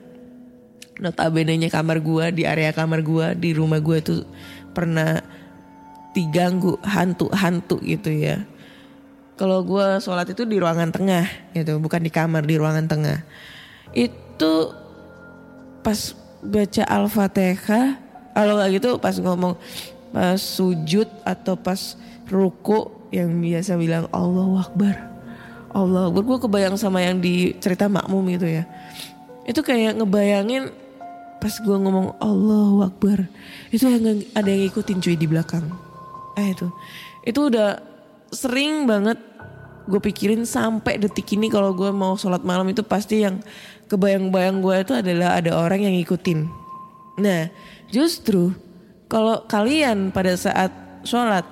notabene 1.01 1.57
kamar 1.69 2.01
gue 2.01 2.25
di 2.33 2.43
area 2.49 2.73
kamar 2.73 3.05
gue 3.05 3.27
di 3.37 3.51
rumah 3.53 3.81
gue 3.81 3.99
tuh 4.01 4.23
pernah 4.73 5.21
diganggu 6.17 6.81
hantu-hantu 6.81 7.81
gitu 7.85 8.09
ya 8.09 8.45
kalau 9.37 9.61
gue 9.61 10.01
sholat 10.01 10.33
itu 10.33 10.49
di 10.49 10.57
ruangan 10.57 10.89
tengah 10.89 11.29
gitu 11.53 11.77
bukan 11.77 12.01
di 12.01 12.09
kamar 12.09 12.45
di 12.49 12.57
ruangan 12.57 12.89
tengah 12.89 13.21
itu 13.93 14.73
pas 15.85 16.17
baca 16.41 16.83
al-fatihah 16.89 18.01
kalau 18.33 18.61
nggak 18.61 18.71
gitu 18.81 18.91
pas 18.97 19.17
ngomong 19.17 19.57
pas 20.13 20.41
sujud 20.41 21.09
atau 21.25 21.57
pas 21.57 21.97
ruku 22.29 22.97
yang 23.15 23.39
biasa 23.39 23.79
bilang 23.79 24.05
Allah 24.11 24.67
Akbar. 24.67 24.95
Allah 25.71 26.11
Akbar. 26.11 26.23
Gue 26.27 26.39
kebayang 26.43 26.77
sama 26.77 27.03
yang 27.03 27.23
di 27.23 27.55
cerita 27.63 27.87
makmum 27.87 28.27
gitu 28.35 28.47
ya. 28.49 28.65
Itu 29.47 29.63
kayak 29.63 30.03
ngebayangin 30.03 30.75
pas 31.47 31.63
gue 31.63 31.79
ngomong 31.79 32.19
Allah 32.19 32.91
Akbar. 32.91 33.31
Itu 33.71 33.87
ada 33.87 34.51
yang 34.51 34.67
ikutin 34.67 34.99
cuy 34.99 35.15
di 35.15 35.31
belakang. 35.31 35.63
Eh 36.35 36.51
itu. 36.51 36.75
Itu 37.23 37.47
udah 37.55 37.79
sering 38.35 38.91
banget 38.91 39.15
gue 39.87 40.03
pikirin 40.03 40.43
sampai 40.43 40.99
detik 40.99 41.39
ini 41.39 41.47
kalau 41.47 41.71
gue 41.71 41.95
mau 41.95 42.19
sholat 42.19 42.43
malam 42.43 42.67
itu 42.67 42.83
pasti 42.83 43.23
yang 43.23 43.39
kebayang-bayang 43.87 44.59
gue 44.59 44.75
itu 44.83 44.93
adalah 44.99 45.39
ada 45.39 45.55
orang 45.55 45.87
yang 45.87 45.95
ngikutin. 45.95 46.51
Nah 47.23 47.47
justru 47.95 48.51
kalau 49.07 49.47
kalian 49.47 50.11
pada 50.11 50.35
saat 50.35 50.75
sholat 51.07 51.47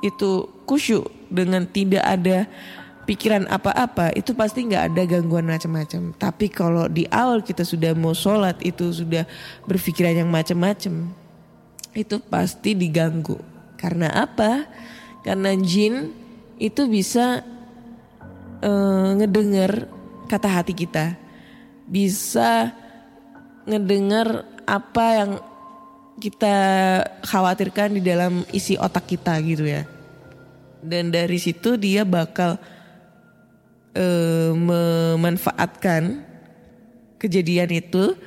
itu 0.00 0.48
kusyuk 0.64 1.04
dengan 1.28 1.68
tidak 1.68 2.00
ada 2.00 2.48
pikiran 3.04 3.44
apa-apa 3.52 4.12
itu 4.16 4.32
pasti 4.32 4.64
nggak 4.64 4.84
ada 4.92 5.02
gangguan 5.04 5.46
macam-macam. 5.46 6.16
Tapi 6.16 6.46
kalau 6.48 6.88
di 6.88 7.04
awal 7.12 7.44
kita 7.44 7.62
sudah 7.62 7.92
mau 7.92 8.16
sholat 8.16 8.58
itu 8.64 8.90
sudah 8.90 9.28
berpikiran 9.68 10.24
yang 10.24 10.30
macam-macam 10.32 11.12
itu 11.94 12.16
pasti 12.26 12.74
diganggu. 12.74 13.38
Karena 13.78 14.10
apa? 14.10 14.66
Karena 15.22 15.52
jin 15.60 16.10
itu 16.58 16.88
bisa 16.88 17.44
eh, 18.64 19.08
ngedenger 19.20 19.86
kata 20.26 20.48
hati 20.48 20.72
kita, 20.72 21.14
bisa 21.84 22.72
ngedengar 23.68 24.48
apa 24.64 25.06
yang 25.12 25.30
kita 26.18 26.56
khawatirkan 27.26 27.98
di 27.98 28.02
dalam 28.04 28.46
isi 28.54 28.78
otak 28.78 29.04
kita 29.04 29.36
gitu 29.44 29.66
ya. 29.66 29.84
Dan 30.84 31.08
dari 31.08 31.40
situ 31.40 31.80
dia 31.80 32.04
bakal 32.04 32.60
eh, 33.94 34.50
memanfaatkan 34.52 36.22
kejadian 37.18 37.70
itu 37.72 38.18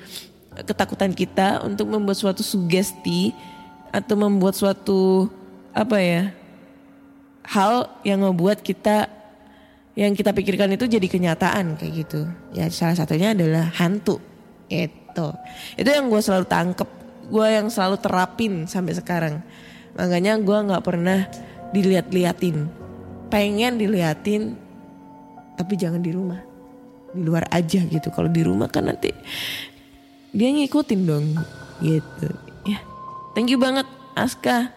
ketakutan 0.66 1.14
kita 1.14 1.62
untuk 1.62 1.86
membuat 1.92 2.18
suatu 2.18 2.42
sugesti 2.42 3.36
atau 3.94 4.18
membuat 4.18 4.58
suatu 4.58 5.30
apa 5.70 6.02
ya 6.02 6.24
hal 7.46 7.94
yang 8.02 8.26
membuat 8.26 8.66
kita 8.66 9.06
yang 9.94 10.14
kita 10.18 10.34
pikirkan 10.34 10.74
itu 10.74 10.86
jadi 10.86 11.08
kenyataan 11.10 11.78
kayak 11.78 12.06
gitu. 12.06 12.30
Ya 12.54 12.70
salah 12.70 12.98
satunya 12.98 13.34
adalah 13.34 13.70
hantu 13.78 14.22
itu 14.70 15.28
itu 15.80 15.90
yang 15.90 16.12
gue 16.12 16.22
selalu 16.22 16.46
tangkep 16.46 16.90
gue 17.28 17.48
yang 17.50 17.68
selalu 17.68 17.98
terapin 18.00 18.54
sampai 18.70 18.94
sekarang. 18.96 19.36
Makanya 19.98 20.38
gue 20.40 20.58
nggak 20.70 20.84
pernah 20.86 21.28
dilihat-liatin. 21.74 22.70
Pengen 23.28 23.82
diliatin 23.82 24.56
tapi 25.58 25.74
jangan 25.76 26.00
di 26.00 26.14
rumah. 26.14 26.40
Di 27.12 27.22
luar 27.26 27.50
aja 27.50 27.82
gitu. 27.82 28.14
Kalau 28.14 28.30
di 28.30 28.46
rumah 28.46 28.70
kan 28.70 28.86
nanti 28.88 29.10
dia 30.32 30.54
ngikutin 30.54 31.02
dong 31.04 31.34
gitu. 31.82 32.30
Ya. 32.64 32.80
Thank 33.34 33.50
you 33.50 33.60
banget 33.60 33.90
Aska. 34.14 34.72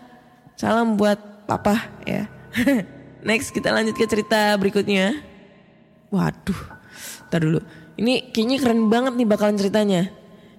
Salam 0.56 0.96
buat 0.96 1.20
papa 1.44 1.92
ya. 2.08 2.26
Next 3.28 3.52
kita 3.52 3.70
lanjut 3.70 3.94
ke 3.94 4.08
cerita 4.08 4.56
berikutnya. 4.56 5.20
Waduh 6.08 6.80
Ntar 7.30 7.46
dulu. 7.46 7.60
Ini 7.94 8.34
kayaknya 8.34 8.56
keren 8.58 8.90
banget 8.90 9.14
nih 9.14 9.28
bakalan 9.28 9.54
ceritanya. 9.54 10.10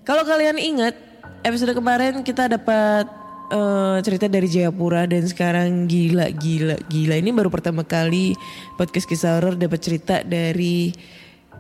Kalau 0.08 0.24
kalian 0.24 0.56
ingat 0.56 0.96
episode 1.44 1.76
kemarin 1.76 2.24
kita 2.24 2.48
dapat 2.48 3.10
eh, 3.52 3.98
cerita 4.00 4.32
dari 4.32 4.48
Jayapura 4.48 5.04
dan 5.06 5.28
sekarang 5.28 5.92
gila 5.92 6.32
gila 6.32 6.80
gila 6.88 7.16
ini 7.20 7.36
baru 7.36 7.52
pertama 7.52 7.84
kali 7.84 8.32
podcast 8.80 9.06
kisah 9.06 9.38
horor 9.38 9.60
dapat 9.60 9.80
cerita 9.84 10.24
dari 10.24 10.96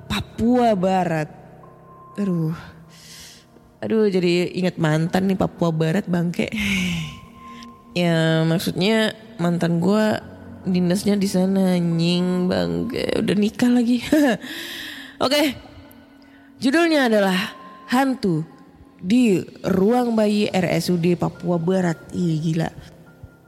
Papua 0.07 0.75
Barat. 0.75 1.27
Aduh. 2.15 2.55
Aduh 3.83 4.07
jadi 4.07 4.51
ingat 4.55 4.79
mantan 4.79 5.27
nih 5.27 5.39
Papua 5.39 5.75
Barat 5.75 6.07
bangke. 6.07 6.47
ya 7.99 8.47
maksudnya 8.47 9.11
mantan 9.35 9.83
gua 9.83 10.23
dinasnya 10.63 11.17
di 11.17 11.27
sana 11.27 11.75
nying 11.75 12.47
bangke 12.47 13.19
udah 13.19 13.35
nikah 13.35 13.71
lagi. 13.71 13.99
Oke. 15.25 15.41
Judulnya 16.61 17.09
adalah 17.09 17.57
Hantu 17.89 18.60
di 19.01 19.41
ruang 19.65 20.13
bayi 20.13 20.47
RSUD 20.53 21.17
Papua 21.17 21.57
Barat. 21.57 21.97
Ih 22.13 22.37
gila. 22.37 22.69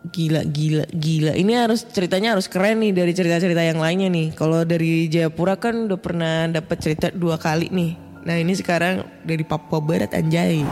Gila, 0.03 0.43
gila, 0.43 0.83
gila. 0.91 1.31
Ini 1.31 1.63
harus 1.63 1.87
ceritanya 1.87 2.35
harus 2.35 2.51
keren 2.51 2.83
nih 2.83 2.91
dari 2.91 3.15
cerita-cerita 3.15 3.63
yang 3.63 3.79
lainnya 3.79 4.11
nih. 4.11 4.35
Kalau 4.35 4.67
dari 4.67 5.07
Jayapura 5.07 5.55
kan 5.55 5.87
udah 5.87 5.95
pernah 5.95 6.51
dapat 6.51 6.75
cerita 6.83 7.07
dua 7.07 7.39
kali 7.39 7.71
nih. 7.71 7.95
Nah 8.27 8.35
ini 8.35 8.51
sekarang 8.51 9.07
dari 9.23 9.47
Papua 9.47 9.79
Barat 9.79 10.11
anjay. 10.11 10.67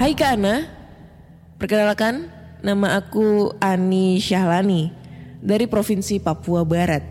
Hai 0.00 0.16
Kak 0.16 0.40
Ana, 0.40 0.64
perkenalkan 1.60 2.32
nama 2.64 2.96
aku 2.96 3.52
Ani 3.60 4.16
Syahlani 4.16 4.88
dari 5.44 5.68
Provinsi 5.68 6.24
Papua 6.24 6.64
Barat. 6.64 7.04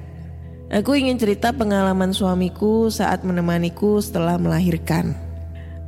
Aku 0.74 0.98
ingin 0.98 1.22
cerita 1.22 1.54
pengalaman 1.54 2.17
suamiku 2.17 2.89
saat 2.89 3.22
menemaniku 3.22 4.02
setelah 4.02 4.41
melahirkan. 4.41 5.27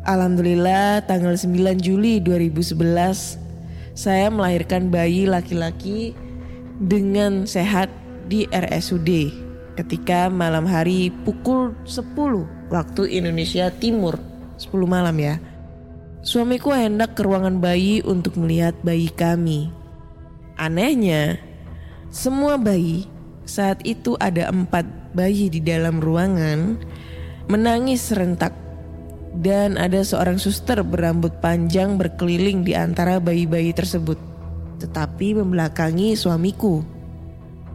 Alhamdulillah 0.10 1.06
tanggal 1.06 1.38
9 1.38 1.86
Juli 1.86 2.17
2011 2.17 2.74
saya 3.93 4.34
melahirkan 4.34 4.89
bayi 4.89 5.30
laki-laki 5.30 6.17
dengan 6.82 7.45
sehat 7.45 7.93
di 8.26 8.50
RSUD 8.50 9.30
ketika 9.78 10.34
malam 10.34 10.65
hari 10.65 11.13
pukul 11.30 11.78
10 11.86 12.74
waktu 12.74 13.22
Indonesia 13.22 13.69
Timur 13.69 14.17
10 14.58 14.74
malam 14.89 15.13
ya. 15.22 15.38
Suamiku 16.26 16.74
hendak 16.74 17.13
ke 17.13 17.22
ruangan 17.22 17.62
bayi 17.62 18.02
untuk 18.02 18.34
melihat 18.41 18.74
bayi 18.82 19.13
kami. 19.13 19.69
Anehnya, 20.58 21.38
semua 22.10 22.58
bayi 22.58 23.06
saat 23.45 23.86
itu 23.86 24.17
ada 24.17 24.50
empat 24.50 24.89
bayi 25.13 25.54
di 25.54 25.62
dalam 25.62 26.02
ruangan 26.02 26.82
menangis 27.45 28.10
serentak 28.10 28.68
dan 29.37 29.77
ada 29.77 30.01
seorang 30.01 30.41
suster 30.41 30.81
berambut 30.81 31.37
panjang 31.37 31.95
berkeliling 31.95 32.65
di 32.65 32.73
antara 32.73 33.21
bayi-bayi 33.21 33.71
tersebut, 33.71 34.17
tetapi 34.81 35.37
membelakangi 35.37 36.17
suamiku. 36.17 36.81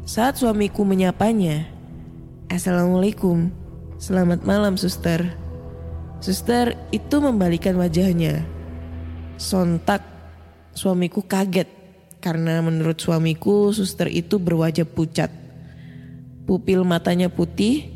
Saat 0.04 0.42
suamiku 0.42 0.82
menyapanya, 0.82 1.64
"Assalamualaikum, 2.50 3.48
selamat 3.96 4.42
malam, 4.42 4.74
suster." 4.74 5.38
Suster 6.18 6.74
itu 6.88 7.20
membalikan 7.20 7.76
wajahnya. 7.76 8.42
Sontak, 9.36 10.00
suamiku 10.72 11.20
kaget 11.20 11.68
karena 12.24 12.64
menurut 12.64 12.96
suamiku, 12.96 13.70
suster 13.76 14.08
itu 14.08 14.40
berwajah 14.40 14.88
pucat. 14.88 15.28
Pupil 16.48 16.80
matanya 16.88 17.28
putih, 17.28 17.93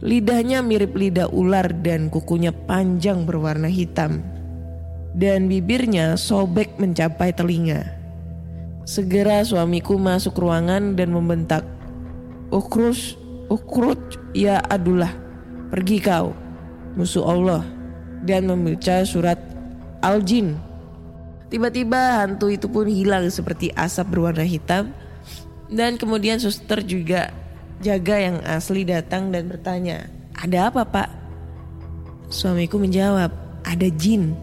Lidahnya 0.00 0.64
mirip 0.64 0.96
lidah 0.96 1.28
ular 1.28 1.68
dan 1.84 2.08
kukunya 2.08 2.56
panjang 2.56 3.28
berwarna 3.28 3.68
hitam. 3.68 4.24
Dan 5.12 5.44
bibirnya 5.44 6.16
sobek 6.16 6.80
mencapai 6.80 7.36
telinga. 7.36 7.84
Segera 8.88 9.44
suamiku 9.44 10.00
masuk 10.00 10.40
ruangan 10.40 10.96
dan 10.96 11.12
membentak. 11.12 11.68
Ukrus, 12.48 13.20
ukrut, 13.52 14.00
ya 14.32 14.64
adulah, 14.72 15.12
pergi 15.68 16.00
kau, 16.00 16.32
musuh 16.96 17.28
Allah. 17.28 17.62
Dan 18.24 18.48
membaca 18.48 19.04
surat 19.04 19.36
Al-Jin. 20.00 20.56
Tiba-tiba 21.52 22.24
hantu 22.24 22.48
itu 22.48 22.72
pun 22.72 22.88
hilang 22.88 23.28
seperti 23.28 23.68
asap 23.76 24.16
berwarna 24.16 24.48
hitam. 24.48 24.96
Dan 25.68 26.00
kemudian 26.00 26.40
suster 26.40 26.80
juga 26.80 27.36
jaga 27.80 28.16
yang 28.20 28.36
asli 28.44 28.84
datang 28.84 29.32
dan 29.32 29.48
bertanya, 29.48 30.06
"Ada 30.36 30.68
apa, 30.70 30.84
Pak?" 30.84 31.08
Suamiku 32.30 32.76
menjawab, 32.78 33.32
"Ada 33.64 33.88
jin." 33.96 34.36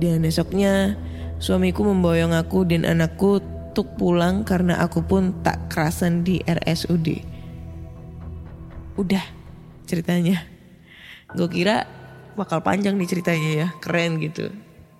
Dan 0.00 0.24
esoknya 0.24 0.96
suamiku 1.42 1.84
memboyong 1.84 2.32
aku 2.32 2.64
dan 2.64 2.88
anakku 2.88 3.42
untuk 3.70 3.94
pulang 3.94 4.42
karena 4.42 4.82
aku 4.82 5.04
pun 5.06 5.30
tak 5.46 5.70
kerasan 5.70 6.26
di 6.26 6.42
RSUD. 6.42 7.22
Udah 8.98 9.22
ceritanya. 9.86 10.42
Gue 11.30 11.46
kira 11.46 11.86
bakal 12.34 12.62
panjang 12.66 12.98
nih 12.98 13.06
ceritanya 13.10 13.50
ya, 13.54 13.68
keren 13.78 14.18
gitu. 14.18 14.50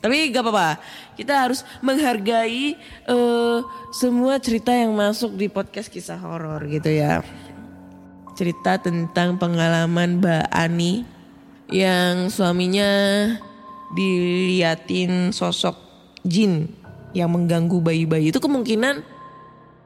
Tapi 0.01 0.33
gak 0.33 0.41
apa-apa, 0.47 0.81
kita 1.19 1.45
harus 1.45 1.61
menghargai 1.85 2.73
eh, 3.05 3.59
semua 3.93 4.41
cerita 4.41 4.73
yang 4.73 4.97
masuk 4.97 5.37
di 5.37 5.53
podcast 5.53 5.93
kisah 5.93 6.17
horor 6.17 6.65
gitu 6.71 6.89
ya 6.89 7.21
cerita 8.41 8.81
tentang 8.81 9.37
pengalaman 9.37 10.17
Mbak 10.17 10.49
Ani 10.49 11.05
yang 11.69 12.33
suaminya 12.33 12.89
diliatin 13.93 15.29
sosok 15.29 15.77
jin 16.25 16.73
yang 17.13 17.29
mengganggu 17.37 17.85
bayi-bayi. 17.85 18.33
Itu 18.33 18.41
kemungkinan 18.41 19.05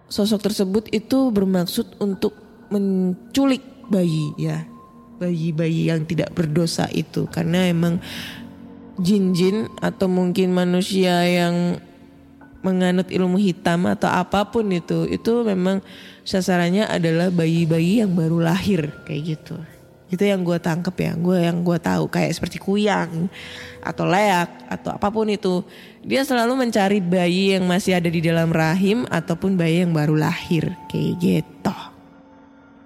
sosok 0.06 0.46
tersebut 0.46 0.86
itu 0.94 1.34
bermaksud 1.34 1.98
untuk 1.98 2.38
menculik 2.70 3.90
bayi 3.90 4.30
ya. 4.38 4.62
Bayi-bayi 5.18 5.90
yang 5.90 6.06
tidak 6.06 6.30
berdosa 6.38 6.86
itu 6.94 7.26
karena 7.26 7.66
emang 7.66 7.98
jin-jin 9.02 9.66
atau 9.82 10.06
mungkin 10.06 10.54
manusia 10.54 11.26
yang 11.26 11.82
menganut 12.64 13.12
ilmu 13.12 13.36
hitam 13.36 13.84
atau 13.84 14.08
apa 14.08 14.48
pun 14.48 14.64
itu, 14.72 15.04
itu 15.06 15.44
memang 15.44 15.84
sasarannya 16.24 16.88
adalah 16.88 17.28
bayi-bayi 17.28 18.00
yang 18.00 18.16
baru 18.16 18.40
lahir 18.40 18.88
kayak 19.04 19.36
gitu. 19.36 19.60
Itu 20.08 20.24
yang 20.24 20.40
gue 20.40 20.56
tangkep 20.56 20.96
ya, 20.96 21.12
gue 21.18 21.38
yang 21.44 21.60
gue 21.60 21.76
tahu 21.76 22.08
kayak 22.08 22.32
seperti 22.32 22.56
kuyang 22.56 23.28
atau 23.84 24.08
leak 24.08 24.48
atau 24.72 24.96
apa 24.96 25.08
pun 25.12 25.28
itu. 25.28 25.60
Dia 26.00 26.24
selalu 26.24 26.64
mencari 26.64 27.04
bayi 27.04 27.60
yang 27.60 27.68
masih 27.68 28.00
ada 28.00 28.08
di 28.08 28.24
dalam 28.24 28.48
rahim 28.48 29.04
ataupun 29.12 29.60
bayi 29.60 29.84
yang 29.84 29.92
baru 29.92 30.16
lahir 30.16 30.72
kayak 30.88 31.12
gitu. 31.20 31.76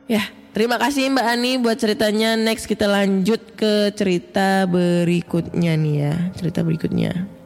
Ya, 0.08 0.24
terima 0.56 0.80
kasih 0.80 1.12
Mbak 1.14 1.26
Ani 1.28 1.52
buat 1.60 1.78
ceritanya. 1.78 2.34
Next 2.34 2.66
kita 2.66 2.90
lanjut 2.90 3.54
ke 3.54 3.92
cerita 3.94 4.66
berikutnya 4.66 5.76
nih 5.78 5.94
ya, 6.02 6.14
cerita 6.34 6.64
berikutnya. 6.64 7.37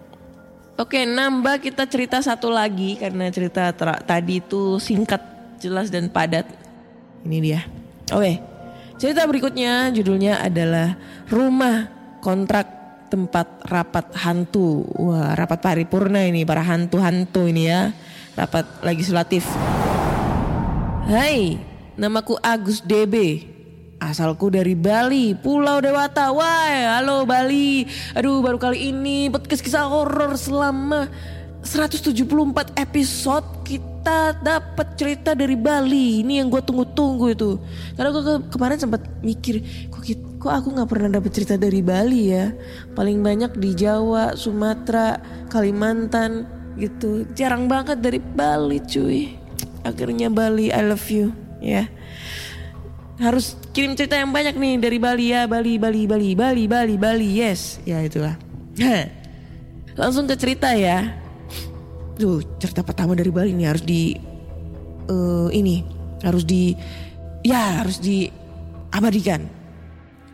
Oke, 0.82 1.06
nambah 1.06 1.62
kita 1.62 1.86
cerita 1.86 2.18
satu 2.18 2.50
lagi 2.50 2.98
karena 2.98 3.30
cerita 3.30 3.70
tadi 4.02 4.42
itu 4.42 4.82
singkat, 4.82 5.22
jelas 5.62 5.94
dan 5.94 6.10
padat. 6.10 6.42
Ini 7.22 7.38
dia. 7.38 7.62
Oke. 8.10 8.42
Cerita 8.98 9.22
berikutnya 9.22 9.94
judulnya 9.94 10.42
adalah 10.42 10.98
Rumah 11.30 11.86
Kontrak 12.18 12.66
Tempat 13.14 13.62
Rapat 13.62 14.10
Hantu. 14.26 14.82
Wah, 14.98 15.38
rapat 15.38 15.62
paripurna 15.62 16.26
ini 16.26 16.42
para 16.42 16.66
hantu-hantu 16.66 17.46
ini 17.46 17.70
ya. 17.70 17.94
Rapat 18.34 18.82
legislatif. 18.82 19.46
Hai, 21.06 21.62
namaku 21.94 22.42
Agus 22.42 22.82
DB. 22.82 23.51
Asalku 24.02 24.50
dari 24.50 24.74
Bali, 24.74 25.30
Pulau 25.38 25.78
Dewata. 25.78 26.34
Wah, 26.34 26.98
halo 26.98 27.22
Bali. 27.22 27.86
Aduh, 28.18 28.42
baru 28.42 28.58
kali 28.58 28.90
ini 28.90 29.30
podcast 29.30 29.62
kisah 29.62 29.86
horor 29.86 30.34
selama 30.34 31.06
174 31.62 32.82
episode 32.82 33.46
kita 33.62 34.34
dapat 34.42 34.98
cerita 34.98 35.38
dari 35.38 35.54
Bali. 35.54 36.26
Ini 36.26 36.42
yang 36.42 36.50
gue 36.50 36.58
tunggu-tunggu 36.66 37.30
itu. 37.30 37.62
Karena 37.94 38.10
gue 38.10 38.22
ke- 38.26 38.44
kemarin 38.50 38.82
sempat 38.82 39.06
mikir, 39.22 39.62
kok, 39.94 40.02
kok 40.42 40.50
aku 40.50 40.68
nggak 40.74 40.90
pernah 40.90 41.22
dapat 41.22 41.30
cerita 41.30 41.54
dari 41.54 41.78
Bali 41.78 42.34
ya? 42.34 42.50
Paling 42.98 43.22
banyak 43.22 43.54
di 43.54 43.70
Jawa, 43.70 44.34
Sumatera, 44.34 45.14
Kalimantan 45.46 46.50
gitu. 46.74 47.22
Jarang 47.38 47.70
banget 47.70 48.02
dari 48.02 48.18
Bali, 48.18 48.82
cuy. 48.82 49.38
Akhirnya 49.86 50.26
Bali, 50.26 50.74
I 50.74 50.82
love 50.90 51.06
you, 51.06 51.30
ya 51.62 51.86
harus 53.20 53.58
kirim 53.76 53.92
cerita 53.92 54.16
yang 54.16 54.32
banyak 54.32 54.56
nih 54.56 54.80
dari 54.80 54.96
Bali 54.96 55.26
ya 55.34 55.44
Bali 55.44 55.76
Bali 55.76 56.08
Bali 56.08 56.32
Bali 56.32 56.64
Bali 56.64 56.94
Bali 56.96 57.28
yes. 57.36 57.82
Ya 57.84 58.00
itulah. 58.00 58.38
Langsung 59.98 60.24
ke 60.24 60.36
cerita 60.38 60.72
ya. 60.72 61.12
Tuh 62.16 62.40
cerita 62.56 62.80
pertama 62.80 63.12
dari 63.12 63.28
Bali 63.28 63.52
nih 63.52 63.68
harus 63.68 63.84
di 63.84 64.16
eh, 65.08 65.48
ini 65.52 65.84
harus 66.24 66.44
di 66.46 66.72
ya 67.44 67.84
harus 67.84 68.00
diabadikan. 68.00 69.44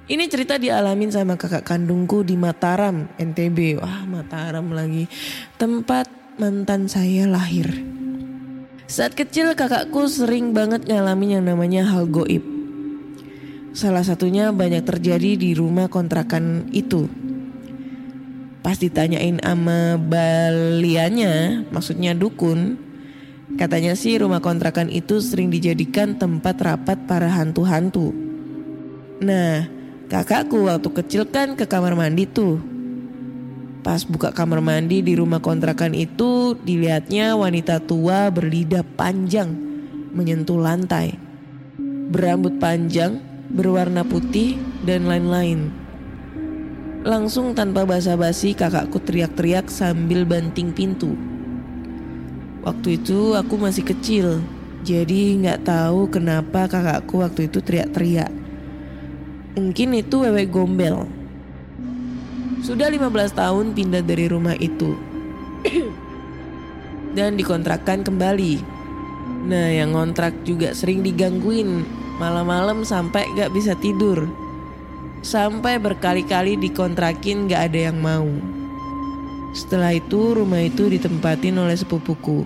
Ini 0.08 0.24
cerita 0.32 0.56
dialamin 0.56 1.12
sama 1.12 1.36
kakak 1.36 1.68
kandungku 1.68 2.24
di 2.24 2.32
Mataram 2.32 3.12
NTB 3.20 3.82
wah 3.82 4.06
Mataram 4.08 4.72
lagi. 4.72 5.04
Tempat 5.60 6.08
mantan 6.38 6.88
saya 6.88 7.28
lahir. 7.28 7.68
Saat 8.88 9.12
kecil 9.12 9.52
kakakku 9.52 10.08
sering 10.08 10.56
banget 10.56 10.88
ngalamin 10.88 11.36
yang 11.36 11.44
namanya 11.44 11.84
hal 11.84 12.08
goib 12.08 12.57
Salah 13.78 14.02
satunya 14.02 14.50
banyak 14.50 14.82
terjadi 14.82 15.38
di 15.38 15.54
rumah 15.54 15.86
kontrakan 15.86 16.66
itu. 16.74 17.06
Pas 18.58 18.74
ditanyain 18.74 19.38
sama 19.38 19.94
balianya, 19.94 21.62
maksudnya 21.70 22.10
dukun, 22.10 22.74
katanya 23.54 23.94
sih 23.94 24.18
rumah 24.18 24.42
kontrakan 24.42 24.90
itu 24.90 25.22
sering 25.22 25.54
dijadikan 25.54 26.18
tempat 26.18 26.58
rapat 26.58 27.06
para 27.06 27.30
hantu-hantu. 27.30 28.10
Nah, 29.22 29.70
kakakku 30.10 30.66
waktu 30.66 30.90
kecil 30.98 31.30
kan 31.30 31.54
ke 31.54 31.62
kamar 31.62 31.94
mandi 31.94 32.26
tuh. 32.26 32.58
Pas 33.86 34.02
buka 34.02 34.34
kamar 34.34 34.58
mandi 34.58 35.06
di 35.06 35.14
rumah 35.14 35.38
kontrakan 35.38 35.94
itu, 35.94 36.58
dilihatnya 36.66 37.38
wanita 37.38 37.78
tua 37.86 38.26
berlidah 38.34 38.82
panjang 38.98 39.54
menyentuh 40.10 40.58
lantai. 40.58 41.14
Berambut 42.10 42.58
panjang, 42.58 43.37
berwarna 43.48 44.04
putih, 44.04 44.60
dan 44.84 45.08
lain-lain. 45.08 45.72
Langsung 47.04 47.56
tanpa 47.56 47.88
basa-basi 47.88 48.52
kakakku 48.52 49.00
teriak-teriak 49.00 49.72
sambil 49.72 50.28
banting 50.28 50.72
pintu. 50.76 51.16
Waktu 52.60 53.00
itu 53.00 53.32
aku 53.32 53.56
masih 53.56 53.86
kecil, 53.86 54.44
jadi 54.84 55.40
nggak 55.40 55.64
tahu 55.64 56.10
kenapa 56.12 56.68
kakakku 56.68 57.24
waktu 57.24 57.48
itu 57.48 57.64
teriak-teriak. 57.64 58.28
Mungkin 59.56 59.96
itu 59.96 60.22
wewe 60.22 60.44
gombel. 60.46 61.08
Sudah 62.62 62.90
15 62.90 63.32
tahun 63.32 63.72
pindah 63.72 64.02
dari 64.04 64.26
rumah 64.28 64.54
itu. 64.58 64.98
Dan 67.16 67.34
dikontrakan 67.38 68.04
kembali. 68.04 68.54
Nah 69.48 69.72
yang 69.72 69.96
ngontrak 69.96 70.44
juga 70.44 70.76
sering 70.76 71.00
digangguin 71.00 71.86
malam-malam 72.18 72.82
sampai 72.82 73.26
gak 73.38 73.54
bisa 73.54 73.78
tidur. 73.78 74.28
Sampai 75.22 75.78
berkali-kali 75.82 76.54
dikontrakin 76.58 77.50
gak 77.50 77.72
ada 77.72 77.90
yang 77.90 77.98
mau. 77.98 78.28
Setelah 79.56 79.96
itu 79.96 80.36
rumah 80.36 80.62
itu 80.62 80.86
ditempatin 80.86 81.56
oleh 81.56 81.74
sepupuku. 81.74 82.44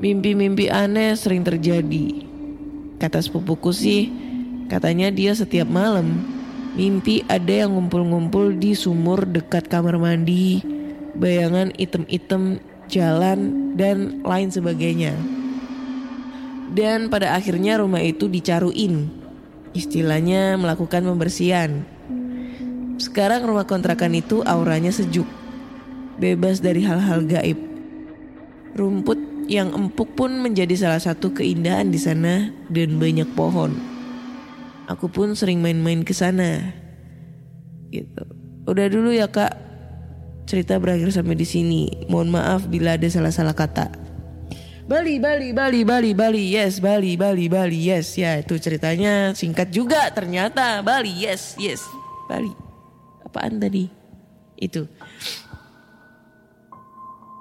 Mimpi-mimpi 0.00 0.72
aneh 0.72 1.14
sering 1.14 1.44
terjadi. 1.44 2.26
Kata 2.96 3.20
sepupuku 3.20 3.70
sih, 3.76 4.08
katanya 4.72 5.12
dia 5.12 5.36
setiap 5.36 5.68
malam 5.68 6.36
mimpi 6.76 7.24
ada 7.26 7.64
yang 7.64 7.72
ngumpul-ngumpul 7.72 8.52
di 8.52 8.76
sumur 8.76 9.24
dekat 9.24 9.66
kamar 9.72 9.96
mandi, 9.96 10.60
bayangan 11.16 11.72
item-item 11.80 12.60
jalan 12.86 13.72
dan 13.74 14.20
lain 14.22 14.52
sebagainya. 14.52 15.16
Dan 16.72 17.12
pada 17.12 17.36
akhirnya 17.38 17.78
rumah 17.78 18.02
itu 18.02 18.26
dicaruin. 18.26 19.10
Istilahnya 19.76 20.56
melakukan 20.56 21.04
pembersihan. 21.04 21.84
Sekarang 22.96 23.44
rumah 23.44 23.68
kontrakan 23.68 24.16
itu 24.16 24.40
auranya 24.42 24.88
sejuk. 24.88 25.28
Bebas 26.16 26.64
dari 26.64 26.80
hal-hal 26.80 27.28
gaib. 27.28 27.60
Rumput 28.72 29.20
yang 29.46 29.70
empuk 29.76 30.16
pun 30.16 30.32
menjadi 30.42 30.74
salah 30.74 30.98
satu 30.98 31.30
keindahan 31.36 31.92
di 31.92 32.00
sana 32.00 32.50
dan 32.72 32.96
banyak 32.96 33.28
pohon. 33.36 33.76
Aku 34.88 35.10
pun 35.12 35.36
sering 35.36 35.60
main-main 35.60 36.02
ke 36.06 36.14
sana. 36.14 36.72
Gitu. 37.92 38.22
Udah 38.66 38.86
dulu 38.90 39.12
ya 39.14 39.28
Kak. 39.30 39.54
Cerita 40.46 40.78
berakhir 40.78 41.10
sampai 41.10 41.34
di 41.34 41.46
sini. 41.46 42.06
Mohon 42.06 42.38
maaf 42.38 42.70
bila 42.70 42.94
ada 42.94 43.06
salah-salah 43.10 43.54
kata. 43.54 44.05
Bali, 44.86 45.18
Bali, 45.18 45.50
Bali, 45.50 45.82
Bali, 45.82 46.10
Bali, 46.14 46.44
yes, 46.54 46.78
Bali, 46.78 47.18
Bali, 47.18 47.50
Bali, 47.50 47.90
yes. 47.90 48.14
Ya 48.14 48.38
itu 48.38 48.54
ceritanya 48.54 49.34
singkat 49.34 49.74
juga 49.74 50.06
ternyata. 50.14 50.78
Bali, 50.78 51.10
yes, 51.26 51.58
yes. 51.58 51.82
Bali. 52.30 52.54
Apaan 53.26 53.58
tadi? 53.58 53.90
Itu. 54.54 54.86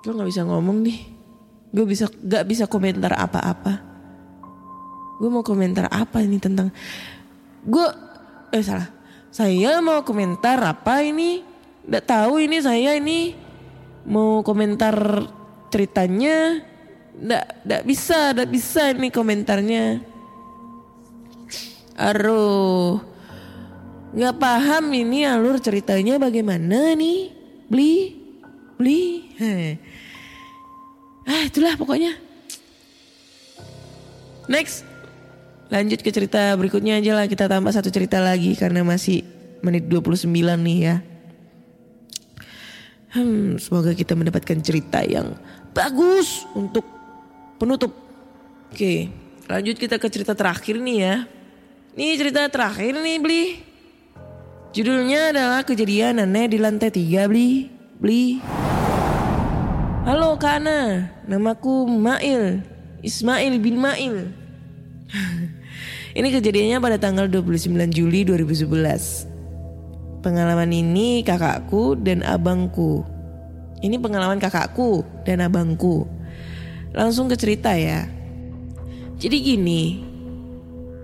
Gue 0.01 0.13
gak 0.17 0.25
bisa 0.25 0.41
ngomong 0.41 0.89
nih. 0.89 1.05
Gue 1.69 1.85
bisa 1.85 2.09
gak 2.09 2.49
bisa 2.49 2.65
komentar 2.65 3.13
apa-apa. 3.13 3.77
Gue 5.21 5.29
mau 5.29 5.45
komentar 5.45 5.85
apa 5.93 6.25
ini 6.25 6.41
tentang... 6.41 6.73
Gue... 7.61 7.85
Eh 8.49 8.65
salah. 8.65 8.89
Saya 9.29 9.77
mau 9.85 10.01
komentar 10.01 10.57
apa 10.65 11.05
ini? 11.05 11.45
Gak 11.85 12.09
tahu 12.09 12.41
ini 12.41 12.57
saya 12.57 12.97
ini 12.97 13.37
mau 14.09 14.41
komentar 14.41 14.97
ceritanya 15.69 16.73
Nggak, 17.15 17.45
nggak 17.63 17.83
bisa, 17.87 18.35
nggak 18.35 18.49
bisa 18.51 18.81
ini 18.91 19.09
komentarnya. 19.11 19.85
Aduh, 21.95 22.99
nggak 24.11 24.35
paham 24.35 24.91
ini 24.91 25.23
alur 25.23 25.55
ceritanya 25.63 26.19
bagaimana 26.19 26.91
nih? 26.95 27.31
Beli, 27.71 27.95
beli. 28.75 29.03
Ah 31.25 31.49
itulah 31.49 31.73
pokoknya. 31.73 32.13
Next, 34.45 34.85
lanjut 35.73 36.05
ke 36.05 36.13
cerita 36.13 36.53
berikutnya 36.53 37.01
aja 37.01 37.17
lah. 37.17 37.25
Kita 37.25 37.49
tambah 37.49 37.73
satu 37.73 37.89
cerita 37.89 38.21
lagi 38.21 38.53
karena 38.53 38.85
masih 38.85 39.25
menit 39.65 39.89
29 39.89 40.29
nih 40.29 40.79
ya. 40.85 40.95
Hmm, 43.09 43.57
semoga 43.57 43.97
kita 43.97 44.13
mendapatkan 44.13 44.61
cerita 44.61 45.01
yang 45.01 45.33
bagus 45.73 46.45
untuk 46.53 46.85
penutup. 47.55 47.91
Oke, 48.71 49.09
lanjut 49.47 49.75
kita 49.79 49.95
ke 49.95 50.07
cerita 50.11 50.35
terakhir 50.35 50.79
nih 50.79 50.97
ya. 50.99 51.15
Ini 51.95 52.19
cerita 52.19 52.43
terakhir 52.51 52.99
nih 52.99 53.17
Bli. 53.23 53.43
Judulnya 54.75 55.31
adalah 55.31 55.63
kejadian 55.63 56.19
aneh 56.19 56.51
di 56.51 56.57
lantai 56.59 56.91
tiga 56.91 57.31
Bli. 57.31 57.71
Bli. 57.95 58.43
Halo 60.05 60.35
Kak 60.37 60.61
Ana, 60.61 61.09
namaku 61.25 61.87
Mail, 61.87 62.61
Ismail 62.99 63.55
bin 63.63 63.79
Mail. 63.79 64.29
ini 66.19 66.27
kejadiannya 66.29 66.77
pada 66.83 66.99
tanggal 66.99 67.25
29 67.31 67.71
Juli 67.89 68.27
2011. 68.27 70.21
Pengalaman 70.21 70.69
ini 70.69 71.23
kakakku 71.23 71.95
dan 71.97 72.21
abangku. 72.21 73.07
Ini 73.81 73.97
pengalaman 73.97 74.37
kakakku 74.37 75.07
dan 75.23 75.41
abangku. 75.41 76.14
Langsung 76.95 77.27
ke 77.27 77.35
cerita 77.35 77.75
ya. 77.75 78.07
Jadi 79.19 79.37
gini, 79.43 79.83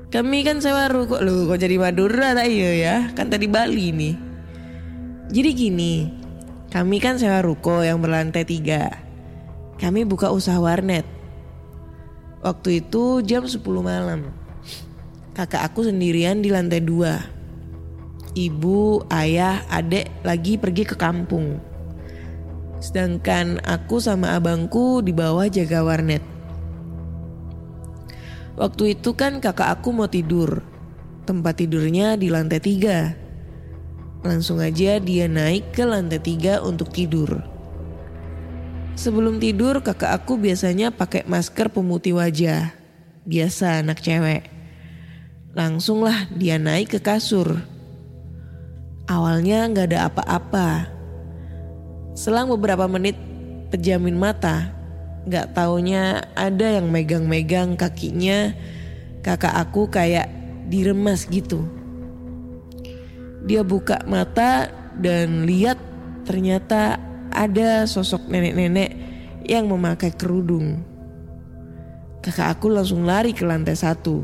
kami 0.08 0.44
kan 0.44 0.64
sewa 0.64 0.88
ruko 0.88 1.20
Loh 1.20 1.52
kok 1.52 1.60
jadi 1.60 1.76
Madura 1.76 2.32
tak 2.32 2.48
iya 2.48 2.72
ya? 2.76 2.96
Kan 3.12 3.28
tadi 3.28 3.52
Bali 3.52 3.92
nih. 3.92 4.16
Jadi 5.32 5.50
gini 5.56 5.94
Kami 6.72 7.04
kan 7.04 7.20
sewa 7.20 7.44
ruko 7.44 7.84
yang 7.84 8.00
berlantai 8.00 8.48
tiga. 8.48 8.88
Kami 9.76 10.08
buka 10.08 10.32
usaha 10.32 10.56
warnet. 10.56 11.04
Waktu 12.40 12.84
itu 12.84 13.20
jam 13.28 13.44
10 13.44 13.60
malam. 13.84 14.32
Kakak 15.36 15.68
aku 15.68 15.84
sendirian 15.84 16.40
di 16.40 16.48
lantai 16.48 16.80
dua. 16.80 17.20
Ibu, 18.32 19.12
ayah, 19.12 19.68
adek 19.68 20.24
lagi 20.24 20.56
pergi 20.56 20.88
ke 20.88 20.96
kampung 20.96 21.71
Sedangkan 22.82 23.62
aku 23.62 24.02
sama 24.02 24.34
abangku 24.34 25.06
di 25.06 25.14
bawah 25.14 25.46
jaga 25.46 25.86
warnet 25.86 26.32
Waktu 28.62 29.00
itu 29.00 29.16
kan 29.16 29.40
kakak 29.40 29.80
aku 29.80 29.90
mau 29.96 30.06
tidur. 30.06 30.62
Tempat 31.26 31.66
tidurnya 31.66 32.14
di 32.14 32.28
lantai 32.28 32.60
tiga. 32.60 33.18
Langsung 34.22 34.62
aja 34.62 35.02
dia 35.02 35.26
naik 35.26 35.74
ke 35.74 35.82
lantai 35.82 36.22
tiga 36.22 36.62
untuk 36.62 36.94
tidur. 36.94 37.42
Sebelum 38.94 39.42
tidur 39.42 39.82
kakak 39.82 40.14
aku 40.14 40.38
biasanya 40.38 40.94
pakai 40.94 41.26
masker 41.26 41.74
pemutih 41.74 42.22
wajah. 42.22 42.76
Biasa 43.26 43.82
anak 43.82 43.98
cewek. 44.04 44.46
Langsunglah 45.58 46.30
dia 46.30 46.62
naik 46.62 46.94
ke 46.94 47.00
kasur. 47.02 47.66
Awalnya 49.10 49.74
nggak 49.74 49.88
ada 49.90 50.00
apa-apa. 50.12 51.01
Selang 52.12 52.52
beberapa 52.52 52.86
menit 52.92 53.16
pejamin 53.72 54.20
mata, 54.20 54.76
nggak 55.24 55.56
taunya 55.56 56.28
ada 56.36 56.82
yang 56.82 56.92
megang-megang 56.92 57.80
kakinya 57.80 58.52
kakak 59.22 59.54
aku 59.54 59.88
kayak 59.88 60.28
diremas 60.68 61.30
gitu. 61.30 61.64
Dia 63.46 63.62
buka 63.66 64.02
mata 64.06 64.70
dan 64.98 65.46
lihat 65.46 65.78
ternyata 66.28 67.00
ada 67.32 67.88
sosok 67.88 68.28
nenek-nenek 68.30 68.92
yang 69.48 69.66
memakai 69.72 70.14
kerudung. 70.14 70.84
Kakak 72.22 72.60
aku 72.60 72.70
langsung 72.70 73.08
lari 73.08 73.34
ke 73.34 73.42
lantai 73.48 73.74
satu. 73.74 74.22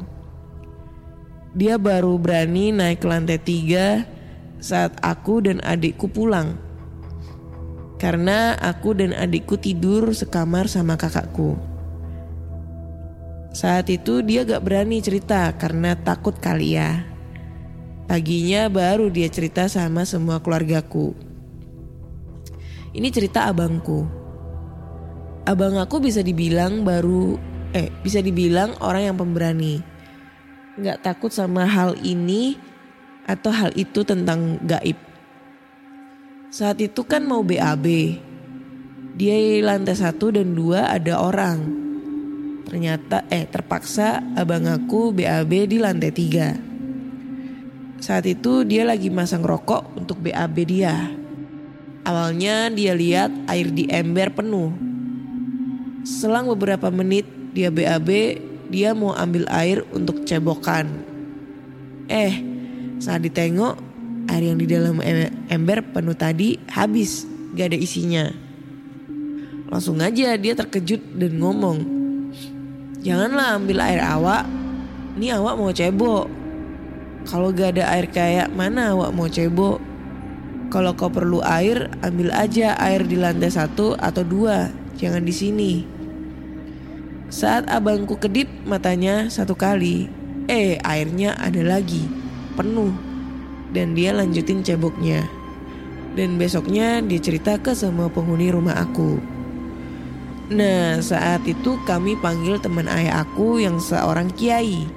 Dia 1.58 1.82
baru 1.82 2.21
berani 2.21 2.69
naik 2.69 3.02
ke 3.02 3.08
lantai 3.10 3.41
tiga 3.41 4.06
saat 4.62 4.93
aku 5.02 5.41
dan 5.41 5.58
adikku 5.65 6.06
pulang. 6.06 6.67
Karena 7.98 8.54
aku 8.58 8.94
dan 8.94 9.14
adikku 9.14 9.58
tidur 9.58 10.14
sekamar 10.14 10.70
sama 10.70 10.94
kakakku. 10.98 11.58
Saat 13.58 13.90
itu 13.90 14.22
dia 14.22 14.46
gak 14.46 14.62
berani 14.62 15.02
cerita 15.02 15.50
karena 15.58 15.98
takut 15.98 16.38
kali 16.38 16.78
ya. 16.78 17.02
Paginya 18.06 18.70
baru 18.70 19.10
dia 19.10 19.26
cerita 19.34 19.66
sama 19.66 20.06
semua 20.06 20.38
keluargaku. 20.38 21.18
Ini 22.94 23.10
cerita 23.10 23.50
abangku. 23.50 24.06
Abang 25.50 25.82
aku 25.82 25.98
bisa 25.98 26.22
dibilang 26.22 26.86
baru, 26.86 27.42
eh 27.74 27.90
bisa 28.06 28.22
dibilang 28.22 28.78
orang 28.78 29.10
yang 29.10 29.18
pemberani. 29.18 29.82
Gak 30.78 31.02
takut 31.02 31.34
sama 31.34 31.66
hal 31.66 31.98
ini 32.06 32.62
atau 33.26 33.50
hal 33.50 33.74
itu 33.74 34.06
tentang 34.06 34.62
gaib. 34.70 35.07
Saat 36.58 36.82
itu 36.82 37.06
kan 37.06 37.22
mau 37.22 37.46
BAB. 37.46 38.17
Dia 39.13 39.36
di 39.38 39.62
lantai 39.62 39.93
satu 39.93 40.34
dan 40.34 40.58
dua 40.58 40.89
ada 40.89 41.22
orang. 41.22 41.62
Ternyata 42.65 43.30
eh 43.30 43.46
terpaksa 43.46 44.26
abang 44.34 44.65
aku 44.65 45.13
BAB 45.13 45.70
di 45.70 45.78
lantai 45.78 46.10
tiga. 46.10 46.58
Saat 48.02 48.26
itu 48.26 48.65
dia 48.65 48.89
lagi 48.89 49.13
masang 49.13 49.46
rokok 49.46 50.02
untuk 50.02 50.17
BAB 50.17 50.58
dia. 50.65 51.13
Awalnya 52.02 52.74
dia 52.74 52.98
lihat 52.98 53.30
air 53.54 53.70
di 53.70 53.86
ember 53.93 54.34
penuh. 54.34 54.74
Selang 56.10 56.50
beberapa 56.50 56.89
menit 56.89 57.30
dia 57.54 57.70
BAB, 57.70 58.10
dia 58.74 58.98
mau 58.98 59.13
ambil 59.13 59.46
air 59.54 59.86
untuk 59.93 60.26
cebokan. 60.26 60.89
Eh, 62.10 62.34
saat 62.98 63.22
ditengok 63.22 63.87
air 64.28 64.44
yang 64.52 64.60
di 64.60 64.68
dalam 64.68 65.00
ember 65.48 65.84
penuh 65.96 66.16
tadi 66.16 66.60
habis, 66.72 67.26
gak 67.56 67.74
ada 67.74 67.78
isinya. 67.80 68.26
Langsung 69.68 70.00
aja 70.00 70.36
dia 70.40 70.54
terkejut 70.56 71.20
dan 71.20 71.40
ngomong, 71.40 71.78
janganlah 73.04 73.60
ambil 73.60 73.84
air 73.84 74.00
awak, 74.00 74.48
ini 75.20 75.32
awak 75.36 75.56
mau 75.60 75.72
cebok. 75.72 76.28
Kalau 77.28 77.52
gak 77.52 77.76
ada 77.76 77.92
air 77.92 78.08
kayak 78.08 78.48
mana 78.56 78.96
awak 78.96 79.12
mau 79.12 79.28
cebok? 79.28 79.84
Kalau 80.68 80.92
kau 81.00 81.08
perlu 81.08 81.40
air, 81.48 81.88
ambil 82.04 82.32
aja 82.36 82.76
air 82.76 83.04
di 83.08 83.16
lantai 83.16 83.48
satu 83.48 83.96
atau 83.96 84.24
dua, 84.24 84.68
jangan 85.00 85.24
di 85.24 85.32
sini. 85.32 85.74
Saat 87.32 87.68
abangku 87.72 88.20
kedip 88.20 88.48
matanya 88.68 89.32
satu 89.32 89.56
kali, 89.56 90.12
eh 90.52 90.76
airnya 90.84 91.40
ada 91.40 91.60
lagi, 91.63 92.08
penuh 92.56 93.07
dan 93.72 93.96
dia 93.98 94.16
lanjutin 94.16 94.64
ceboknya. 94.64 95.28
Dan 96.18 96.42
besoknya 96.42 97.04
dia 97.06 97.22
cerita 97.22 97.62
ke 97.62 97.78
semua 97.78 98.10
penghuni 98.10 98.50
rumah 98.50 98.74
aku. 98.74 99.22
Nah 100.48 101.04
saat 101.04 101.44
itu 101.44 101.76
kami 101.84 102.16
panggil 102.24 102.58
teman 102.58 102.88
ayah 102.88 103.22
aku 103.28 103.60
yang 103.60 103.78
seorang 103.78 104.32
kiai. 104.34 104.88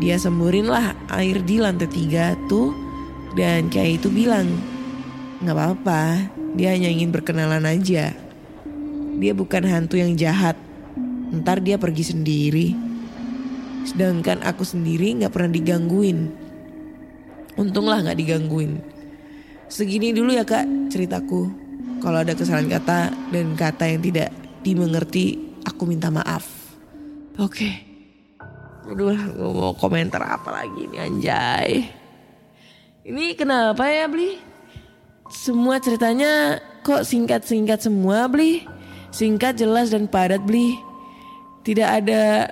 Dia 0.00 0.16
semburin 0.16 0.66
lah 0.66 0.96
air 1.12 1.44
di 1.44 1.60
lantai 1.60 1.86
tiga 1.86 2.32
tuh 2.48 2.72
dan 3.36 3.68
kiai 3.68 4.00
itu 4.00 4.08
bilang 4.08 4.48
nggak 5.44 5.52
apa-apa 5.52 6.02
dia 6.52 6.72
hanya 6.72 6.88
ingin 6.88 7.12
berkenalan 7.12 7.64
aja. 7.64 8.16
Dia 9.16 9.32
bukan 9.36 9.64
hantu 9.68 10.00
yang 10.00 10.16
jahat. 10.16 10.56
Ntar 11.32 11.60
dia 11.60 11.76
pergi 11.80 12.04
sendiri. 12.12 12.68
Sedangkan 13.88 14.40
aku 14.44 14.64
sendiri 14.64 15.16
nggak 15.20 15.32
pernah 15.32 15.52
digangguin. 15.52 16.41
Untunglah 17.56 18.00
nggak 18.00 18.18
digangguin. 18.18 18.80
Segini 19.68 20.12
dulu 20.12 20.32
ya 20.32 20.44
kak 20.44 20.92
ceritaku. 20.92 21.48
Kalau 22.02 22.18
ada 22.18 22.34
kesalahan 22.34 22.66
kata 22.66 23.14
dan 23.30 23.54
kata 23.54 23.84
yang 23.86 24.02
tidak 24.02 24.28
dimengerti, 24.66 25.54
aku 25.62 25.86
minta 25.86 26.10
maaf. 26.10 26.44
Oke. 27.38 27.70
Aduh, 28.90 29.14
gue 29.14 29.50
mau 29.54 29.72
komentar 29.78 30.20
apa 30.26 30.50
lagi 30.50 30.90
nih 30.90 31.00
anjay. 31.06 31.70
Ini 33.06 33.34
kenapa 33.38 33.86
ya 33.86 34.10
Bli? 34.10 34.38
Semua 35.30 35.78
ceritanya 35.78 36.58
kok 36.82 37.06
singkat-singkat 37.06 37.80
semua 37.80 38.26
Bli? 38.26 38.66
Singkat, 39.14 39.60
jelas 39.60 39.94
dan 39.94 40.10
padat 40.10 40.42
Bli. 40.42 40.76
Tidak 41.62 41.86
ada 41.86 42.50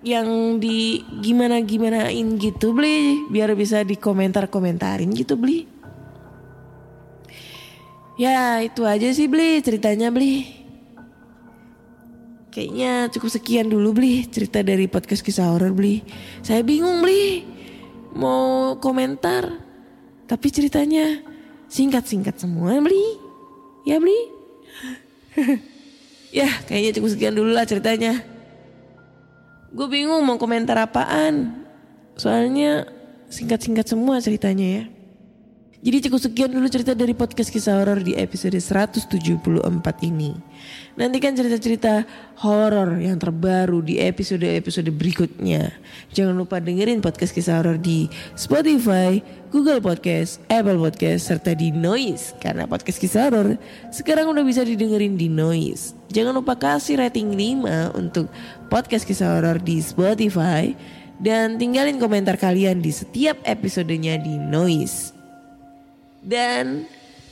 yang 0.00 0.56
di 0.56 1.04
gimana 1.20 1.60
gimanain 1.60 2.40
gitu 2.40 2.72
beli 2.72 3.28
biar 3.28 3.52
bisa 3.52 3.84
dikomentar 3.84 4.48
komentarin 4.48 5.12
gitu 5.12 5.36
beli 5.36 5.68
ya 8.16 8.64
itu 8.64 8.84
aja 8.88 9.12
sih 9.12 9.28
beli 9.28 9.60
ceritanya 9.60 10.08
beli 10.08 10.48
kayaknya 12.48 13.12
cukup 13.12 13.28
sekian 13.28 13.68
dulu 13.68 14.00
beli 14.00 14.24
cerita 14.24 14.64
dari 14.64 14.88
podcast 14.88 15.20
kisah 15.20 15.52
horor 15.52 15.76
beli 15.76 16.00
saya 16.40 16.64
bingung 16.64 17.04
beli 17.04 17.44
mau 18.16 18.80
komentar 18.80 19.52
tapi 20.24 20.48
ceritanya 20.48 21.20
singkat-singkat 21.68 22.40
semua 22.40 22.80
beli 22.80 23.20
ya 23.84 24.00
beli 24.00 24.20
ya 26.40 26.48
kayaknya 26.64 26.96
cukup 26.96 27.10
sekian 27.12 27.36
dulu 27.36 27.52
lah 27.52 27.68
ceritanya 27.68 28.29
Gue 29.70 29.86
bingung 29.86 30.26
mau 30.26 30.34
komentar 30.36 30.74
apaan. 30.78 31.62
Soalnya 32.18 32.90
singkat-singkat 33.30 33.86
semua 33.86 34.18
ceritanya 34.18 34.66
ya. 34.66 34.84
Jadi 35.80 35.96
cukup 36.04 36.20
sekian 36.20 36.52
dulu 36.52 36.68
cerita 36.68 36.92
dari 36.92 37.16
podcast 37.16 37.48
kisah 37.48 37.80
horor 37.80 38.04
di 38.04 38.12
episode 38.12 38.52
174 38.52 39.08
ini. 40.04 40.36
Nantikan 40.92 41.32
cerita-cerita 41.32 42.04
horor 42.44 43.00
yang 43.00 43.16
terbaru 43.16 43.80
di 43.80 43.96
episode-episode 43.96 44.92
berikutnya. 44.92 45.72
Jangan 46.12 46.36
lupa 46.36 46.60
dengerin 46.60 47.00
podcast 47.00 47.32
kisah 47.32 47.64
horor 47.64 47.80
di 47.80 48.12
Spotify, 48.36 49.24
Google 49.48 49.80
Podcast, 49.80 50.44
Apple 50.52 50.76
Podcast, 50.76 51.32
serta 51.32 51.56
di 51.56 51.72
Noise. 51.72 52.36
Karena 52.36 52.68
podcast 52.68 53.00
kisah 53.00 53.32
horor 53.32 53.56
sekarang 53.88 54.28
udah 54.36 54.44
bisa 54.44 54.60
didengerin 54.60 55.16
di 55.16 55.32
Noise. 55.32 55.96
Jangan 56.12 56.36
lupa 56.36 56.60
kasih 56.60 57.00
rating 57.00 57.32
5 57.32 57.96
untuk 57.96 58.28
podcast 58.68 59.08
kisah 59.08 59.32
horor 59.32 59.56
di 59.56 59.80
Spotify. 59.80 60.76
Dan 61.16 61.56
tinggalin 61.56 61.96
komentar 61.96 62.36
kalian 62.36 62.84
di 62.84 62.92
setiap 62.92 63.40
episodenya 63.48 64.20
di 64.20 64.36
Noise. 64.36 65.19
Dan 66.20 66.84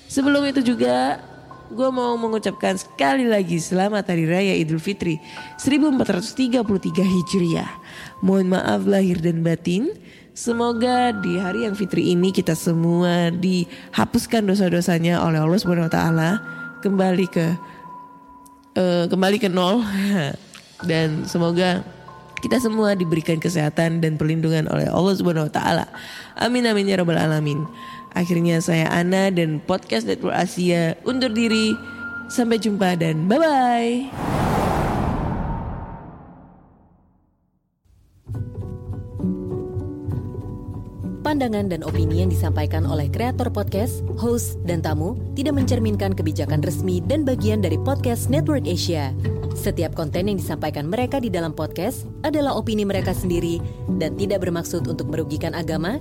sebelum 0.09 0.49
itu 0.49 0.65
juga 0.65 1.21
gue 1.69 1.89
mau 1.93 2.17
mengucapkan 2.17 2.81
sekali 2.81 3.29
lagi 3.29 3.61
selamat 3.61 4.09
Hari 4.09 4.25
Raya 4.25 4.55
Idul 4.57 4.81
Fitri 4.81 5.21
1433 5.61 6.65
Hijriah. 6.97 7.71
Mohon 8.25 8.57
maaf 8.57 8.83
lahir 8.89 9.21
dan 9.21 9.45
batin. 9.45 9.93
Semoga 10.33 11.11
di 11.19 11.35
hari 11.35 11.67
yang 11.67 11.75
fitri 11.75 12.15
ini 12.15 12.31
kita 12.31 12.55
semua 12.55 13.35
dihapuskan 13.35 14.47
dosa-dosanya 14.47 15.19
oleh 15.19 15.43
Allah 15.43 15.59
Subhanahu 15.59 15.91
wa 15.91 15.95
taala 15.95 16.31
kembali 16.79 17.27
ke 17.27 17.47
eh, 18.79 19.05
kembali 19.11 19.43
ke 19.43 19.51
nol 19.51 19.83
dan 20.91 21.27
semoga 21.27 21.83
kita 22.39 22.63
semua 22.63 22.95
diberikan 22.95 23.43
kesehatan 23.43 23.99
dan 23.99 24.15
perlindungan 24.15 24.71
oleh 24.71 24.87
Allah 24.87 25.15
Subhanahu 25.19 25.51
wa 25.51 25.53
taala. 25.53 25.85
Amin 26.39 26.63
amin 26.71 26.87
ya 26.87 27.03
rabbal 27.03 27.19
alamin. 27.19 27.67
Akhirnya 28.17 28.61
saya 28.63 28.89
Ana 28.89 29.29
dan 29.29 29.61
podcast 29.65 30.09
Network 30.09 30.37
Asia 30.37 30.97
undur 31.05 31.33
diri. 31.33 31.77
Sampai 32.29 32.61
jumpa 32.61 32.93
dan 33.01 33.25
bye-bye. 33.25 34.13
Pandangan 41.29 41.69
dan 41.69 41.85
opini 41.85 42.25
yang 42.25 42.33
disampaikan 42.33 42.89
oleh 42.89 43.13
kreator 43.13 43.53
podcast, 43.53 44.01
host, 44.17 44.57
dan 44.65 44.81
tamu 44.81 45.13
tidak 45.37 45.61
mencerminkan 45.61 46.17
kebijakan 46.17 46.65
resmi 46.65 47.05
dan 47.05 47.21
bagian 47.21 47.61
dari 47.61 47.77
podcast 47.77 48.33
Network 48.33 48.65
Asia. 48.65 49.13
Setiap 49.53 49.93
konten 49.93 50.33
yang 50.33 50.41
disampaikan 50.41 50.89
mereka 50.89 51.21
di 51.21 51.29
dalam 51.29 51.53
podcast 51.53 52.09
adalah 52.25 52.57
opini 52.57 52.89
mereka 52.89 53.13
sendiri 53.13 53.61
dan 54.01 54.17
tidak 54.17 54.41
bermaksud 54.41 54.89
untuk 54.89 55.13
merugikan 55.13 55.53
agama, 55.53 56.01